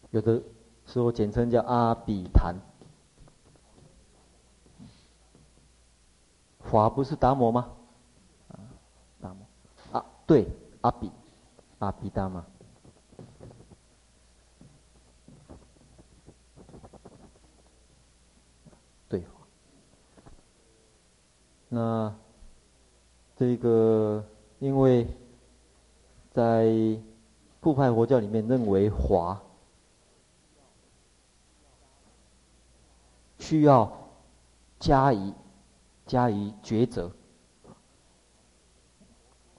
[0.10, 0.42] 有的
[0.88, 2.56] 时候简称叫阿比谈。
[6.70, 7.72] 华不是达摩吗？
[8.50, 8.58] 啊，
[9.22, 10.48] 达摩啊，对，
[10.82, 11.12] 阿比，
[11.80, 12.44] 阿比达摩。
[21.76, 22.14] 那
[23.36, 24.24] 这个，
[24.60, 25.08] 因为
[26.30, 26.72] 在
[27.60, 29.42] 部派佛教里面认为华
[33.40, 33.92] 需要
[34.80, 35.34] 加以
[36.06, 37.12] 加以抉择。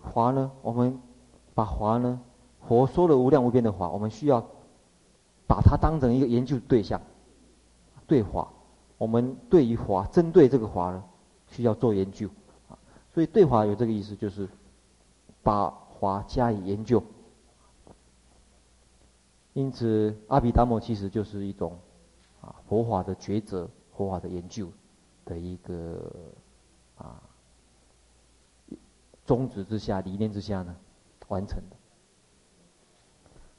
[0.01, 1.01] 华呢，我们
[1.55, 2.21] 把华呢，
[2.67, 4.47] 佛说的无量无边的华，我们需要
[5.47, 7.01] 把它当成一个研究对象，
[8.07, 8.49] 对华，
[8.99, 11.05] 我们对于华，针对这个华呢。
[11.47, 12.29] 需要做研究，
[13.13, 14.49] 所以对华有这个意思，就是
[15.41, 17.01] 把华加以研究。
[19.53, 21.79] 因此，阿毗达摩其实就是一种
[22.41, 24.69] 啊佛法的抉择、佛法的研究
[25.25, 26.11] 的一个
[26.97, 27.21] 啊
[29.25, 30.77] 宗旨之下、理念之下呢
[31.29, 31.77] 完成的。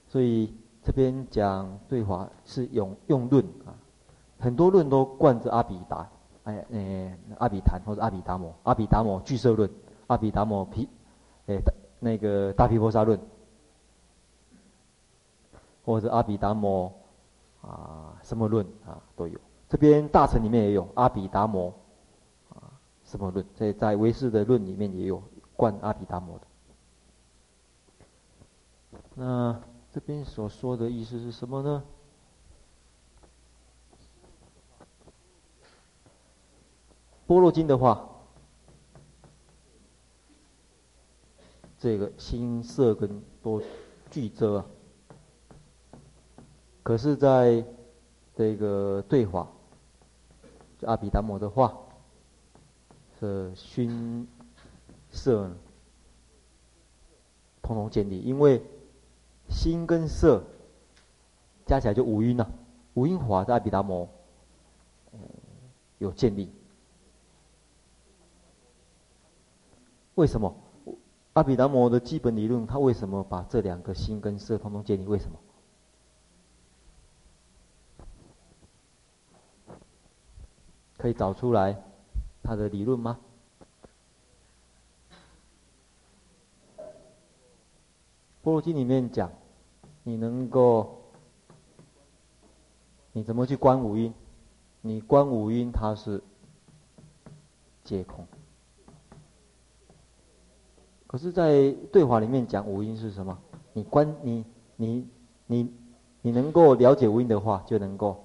[0.07, 0.53] 所以
[0.83, 3.73] 这边讲对华是用用论啊，
[4.39, 6.07] 很多论都贯着阿比达，
[6.43, 9.69] 哎，呃，阿比昙或者阿比达摩，阿比达摩俱舍论，
[10.07, 10.87] 阿比达摩毗，
[11.47, 11.57] 哎，
[11.99, 13.19] 那个大毗婆沙论，
[15.83, 16.93] 或者阿比达摩
[17.61, 19.39] 啊什么论啊都有。
[19.75, 21.67] 这边大乘里面也有阿比达摩
[22.47, 25.21] 啊什么论，在在唯识的论里面也有
[25.57, 26.47] 贯阿比达摩的。
[29.15, 29.61] 那。
[29.91, 31.83] 这边所说的意思是什么呢？
[37.25, 38.09] 般若经的话，
[41.79, 43.61] 这个心色跟多
[44.11, 44.65] 俱遮啊。
[46.83, 47.65] 可是，在
[48.35, 49.49] 这个对话
[50.85, 51.77] 阿毗达摩的话，
[53.19, 54.27] 是熏
[55.11, 55.51] 色，
[57.61, 58.61] 通通建立，因为。
[59.47, 60.43] 心跟色
[61.67, 62.49] 加起来就五蕴了，
[62.95, 64.09] 五蕴法在阿毗达摩
[65.99, 66.49] 有建立。
[70.15, 70.55] 为什么
[71.33, 75.05] 阿毗达摩的基本理论，他为什么把这两个心跟色通通建立？
[75.05, 75.37] 为什么？
[81.05, 81.79] 可以找出来
[82.41, 83.19] 他的理论吗？
[88.41, 89.31] 《般若经》里面讲，
[90.01, 91.03] 你能够，
[93.11, 94.11] 你怎么去观五音？
[94.81, 96.23] 你观五音，它是
[97.83, 98.25] 皆空。
[101.05, 103.37] 可是，在对话里面讲五音是什么？
[103.73, 104.43] 你观你
[104.75, 105.07] 你
[105.45, 105.71] 你
[106.23, 108.24] 你能够了解五音的话，就能够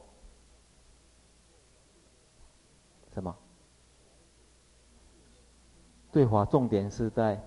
[3.12, 3.36] 什么？
[6.12, 7.40] 对话重点是在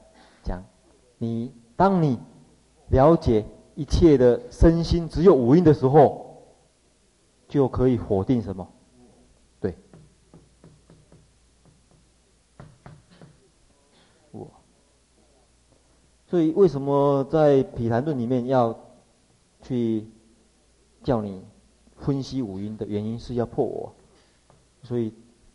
[0.43, 0.63] 讲
[1.17, 2.19] 你，当你。
[2.89, 3.43] 了解
[3.73, 6.43] 一切的身心只有五蕴的时候，
[7.47, 8.67] 就可以否定什么？
[9.59, 9.73] 对，
[14.31, 14.51] 我。
[16.27, 18.77] 所以为什么在毗昙论里面要
[19.63, 20.05] 去
[21.01, 21.43] 叫你
[21.97, 23.95] 分析五蕴的原因是要破我。
[24.83, 25.11] 所以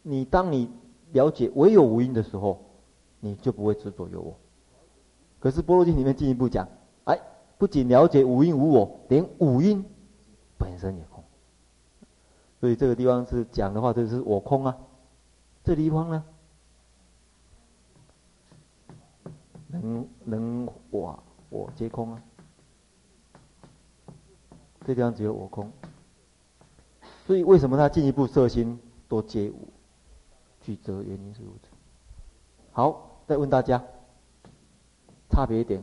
[0.08, 0.70] 你当你
[1.12, 2.62] 了解唯有五蕴的时候，
[3.20, 4.34] 你就不会执着有我。
[5.38, 6.66] 可是般若经里面进一步讲。
[7.04, 7.20] 哎，
[7.58, 9.84] 不仅了解五蕴无我，连五蕴
[10.56, 11.22] 本身也空。
[12.58, 14.78] 所以这个地方是讲的话，就是我空啊。
[15.62, 16.24] 这地方呢，
[19.68, 22.22] 能能我我皆空啊。
[24.86, 25.70] 这地方只有我空。
[27.26, 29.68] 所以为什么他进一步色心多皆无
[30.60, 31.02] 俱遮？
[31.02, 31.68] 原因是如此。
[32.72, 33.82] 好，再问大家，
[35.30, 35.82] 差别一点。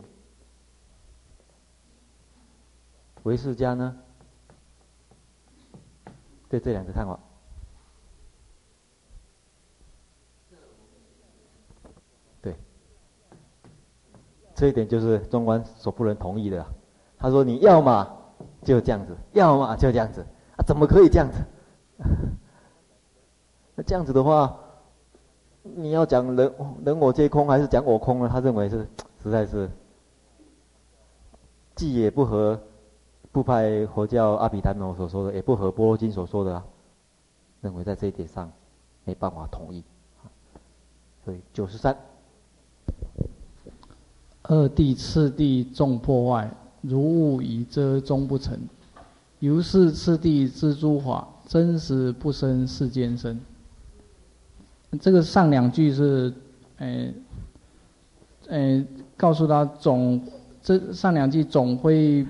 [3.23, 3.97] 唯识家呢？
[6.47, 7.19] 对这两个看法，
[12.41, 12.55] 对，
[14.53, 16.65] 这一点就是中观所不能同意的。
[17.17, 20.21] 他说：“你要么就这样子，要么就这样子，
[20.55, 21.43] 啊，怎么可以这样子？
[23.73, 24.55] 那这样子的话，
[25.75, 26.53] 你要讲人
[26.85, 28.29] 人我皆空，还是讲我空呢？
[28.31, 28.87] 他认为是
[29.23, 29.69] 实在是，
[31.75, 32.59] 既也不合。”
[33.35, 36.63] 不派佛教阿毗达摩所说的，也不合般若经所说的啊，
[37.59, 38.49] 认为在这一点上
[39.03, 39.83] 没办法同意。
[41.25, 41.97] 所以九十三，
[44.43, 46.49] 二地次第众破坏，
[46.79, 48.57] 如雾以遮终不成。
[49.39, 53.37] 由是次第之诸法，真实不生世间生。
[54.99, 56.33] 这个上两句是，
[56.77, 57.13] 哎，
[58.49, 58.85] 哎，
[59.17, 60.21] 告诉他总，
[60.61, 62.25] 这上两句总会。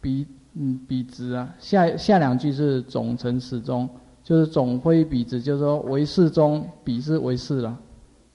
[0.00, 0.24] 比
[0.54, 3.88] 嗯比值啊，下下两句是总成始终，
[4.22, 7.76] 就是总非比值，就是说唯识中比是唯识了，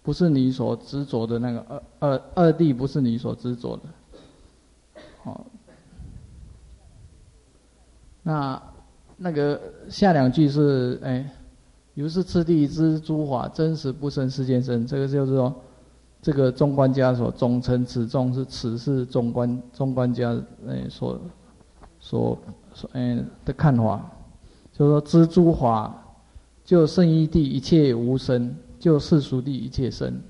[0.01, 3.83] 不是你所执着的那个二二二弟，不是你所执着的。
[5.23, 5.45] 好，
[8.23, 8.61] 那
[9.15, 11.31] 那个下两句是哎，
[11.95, 15.53] 由是次第之诸法真实不生世间生，这个就是说，
[16.21, 20.35] 这个中观家所总称始终是此是中观中观家
[20.67, 21.19] 哎所。
[22.05, 22.37] 所
[22.73, 24.11] 所嗯的看法，
[24.73, 26.03] 就是说知诸法，
[26.65, 30.21] 就圣义地一切无生，就世俗地一切生。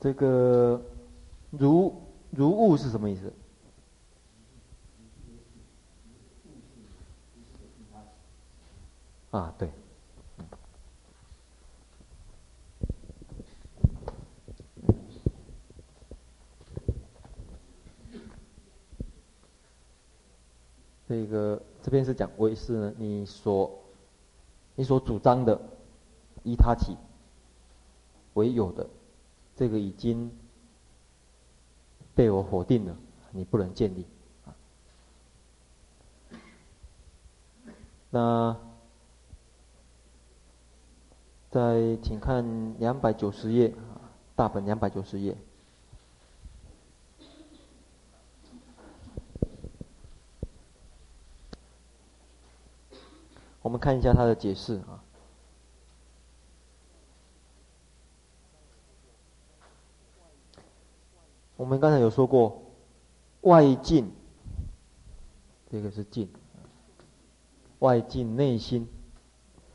[0.00, 0.82] 这个
[1.52, 1.94] 如
[2.30, 3.32] 如物是什么意思？
[9.32, 9.68] 啊，对。
[21.08, 23.70] 这个这边是讲唯识呢，你所
[24.74, 25.60] 你所主张的
[26.42, 26.96] 依他起
[28.32, 28.88] 为有的，
[29.54, 30.30] 这个已经
[32.14, 32.96] 被我否定了，
[33.30, 34.06] 你不能建立。
[38.08, 38.56] 那
[41.52, 43.74] 再请看两百九十页，
[44.34, 45.36] 大本两百九十页。
[53.60, 55.04] 我们看一下他的解释啊。
[61.56, 62.62] 我们刚才有说过，
[63.42, 64.10] 外境，
[65.70, 66.30] 这个是境。
[67.80, 68.88] 外境内心，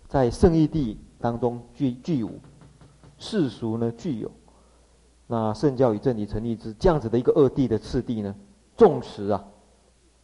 [0.08, 2.40] 在圣义地当中具具无，
[3.18, 4.32] 世俗呢具有。
[5.28, 8.36] 那圣教与真理成立之这样子的一个二谛的次第呢，
[8.76, 9.46] 纵使啊，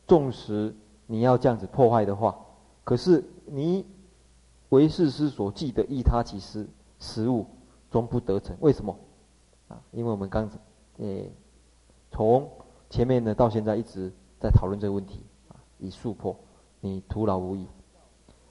[0.08, 0.74] 纵使
[1.08, 2.38] 你要这样子破坏的话，
[2.84, 3.86] 可是你
[4.70, 6.68] 为世师所记的依他起实
[7.00, 7.46] 实物
[7.92, 8.56] 终不得成。
[8.62, 8.98] 为什么？
[9.68, 10.58] 啊，因为我们刚才
[10.98, 11.32] 诶，
[12.12, 12.50] 从
[12.90, 16.36] 前面呢到现在一直在讨论这个问题啊，以速破。
[16.86, 17.66] 你徒劳无益。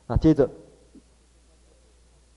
[0.06, 0.48] 那接着，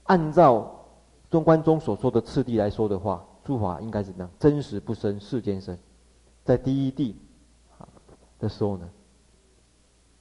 [0.06, 0.86] 按照
[1.30, 4.30] 中观中所说的次第来说的话，诸法应该是怎样？
[4.39, 5.78] 真实不生，世间生。
[6.43, 7.16] 在第一地
[8.39, 8.89] 的时候呢，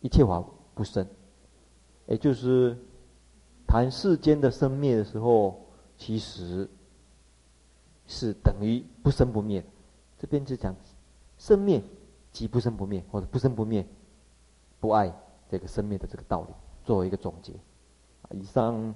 [0.01, 0.43] 一切法
[0.74, 1.07] 不生，
[2.07, 2.76] 也就是
[3.66, 5.61] 谈世间的生灭的时候，
[5.97, 6.68] 其实
[8.07, 9.64] 是等于不生不灭。
[10.18, 10.74] 这边就讲
[11.37, 11.82] 生灭
[12.32, 13.87] 即不生不灭，或者不生不灭
[14.80, 15.12] 不爱。
[15.51, 16.55] 这个生灭的这个道理，
[16.85, 17.53] 作为一个总结。
[18.30, 18.95] 以上，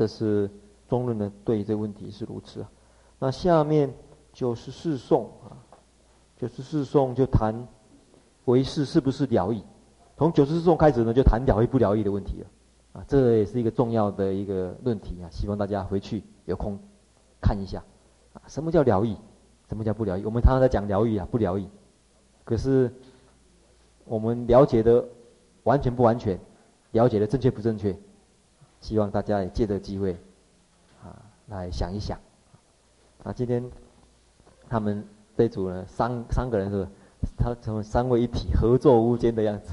[0.00, 0.48] 这是
[0.88, 2.70] 中论呢对于这个问题是如此啊。
[3.18, 3.92] 那下面
[4.32, 5.52] 九十四颂啊，
[6.38, 7.54] 九十四颂就谈
[8.46, 9.62] 为是是不是了义？
[10.16, 12.46] 从九十四颂开始呢，就谈了义不了义的问题了。
[12.94, 15.28] 啊，这也是一个重要的一个论题啊。
[15.30, 16.78] 希望大家回去有空
[17.38, 17.84] 看一下
[18.32, 19.18] 啊，什么叫了义？
[19.68, 20.24] 什么叫不了义？
[20.24, 21.68] 我们常常在讲了义啊，不了义。
[22.42, 22.90] 可是
[24.06, 25.06] 我们了解的。
[25.64, 26.40] 完全不完全，
[26.92, 27.94] 了解的正确不正确？
[28.80, 30.12] 希望大家也借这机会，
[31.02, 31.14] 啊，
[31.48, 32.18] 来想一想。
[33.22, 33.62] 啊，今天
[34.68, 35.06] 他们
[35.36, 36.88] 这组呢，三三个人是，
[37.36, 39.70] 他成为三位一体，合作无间的样子。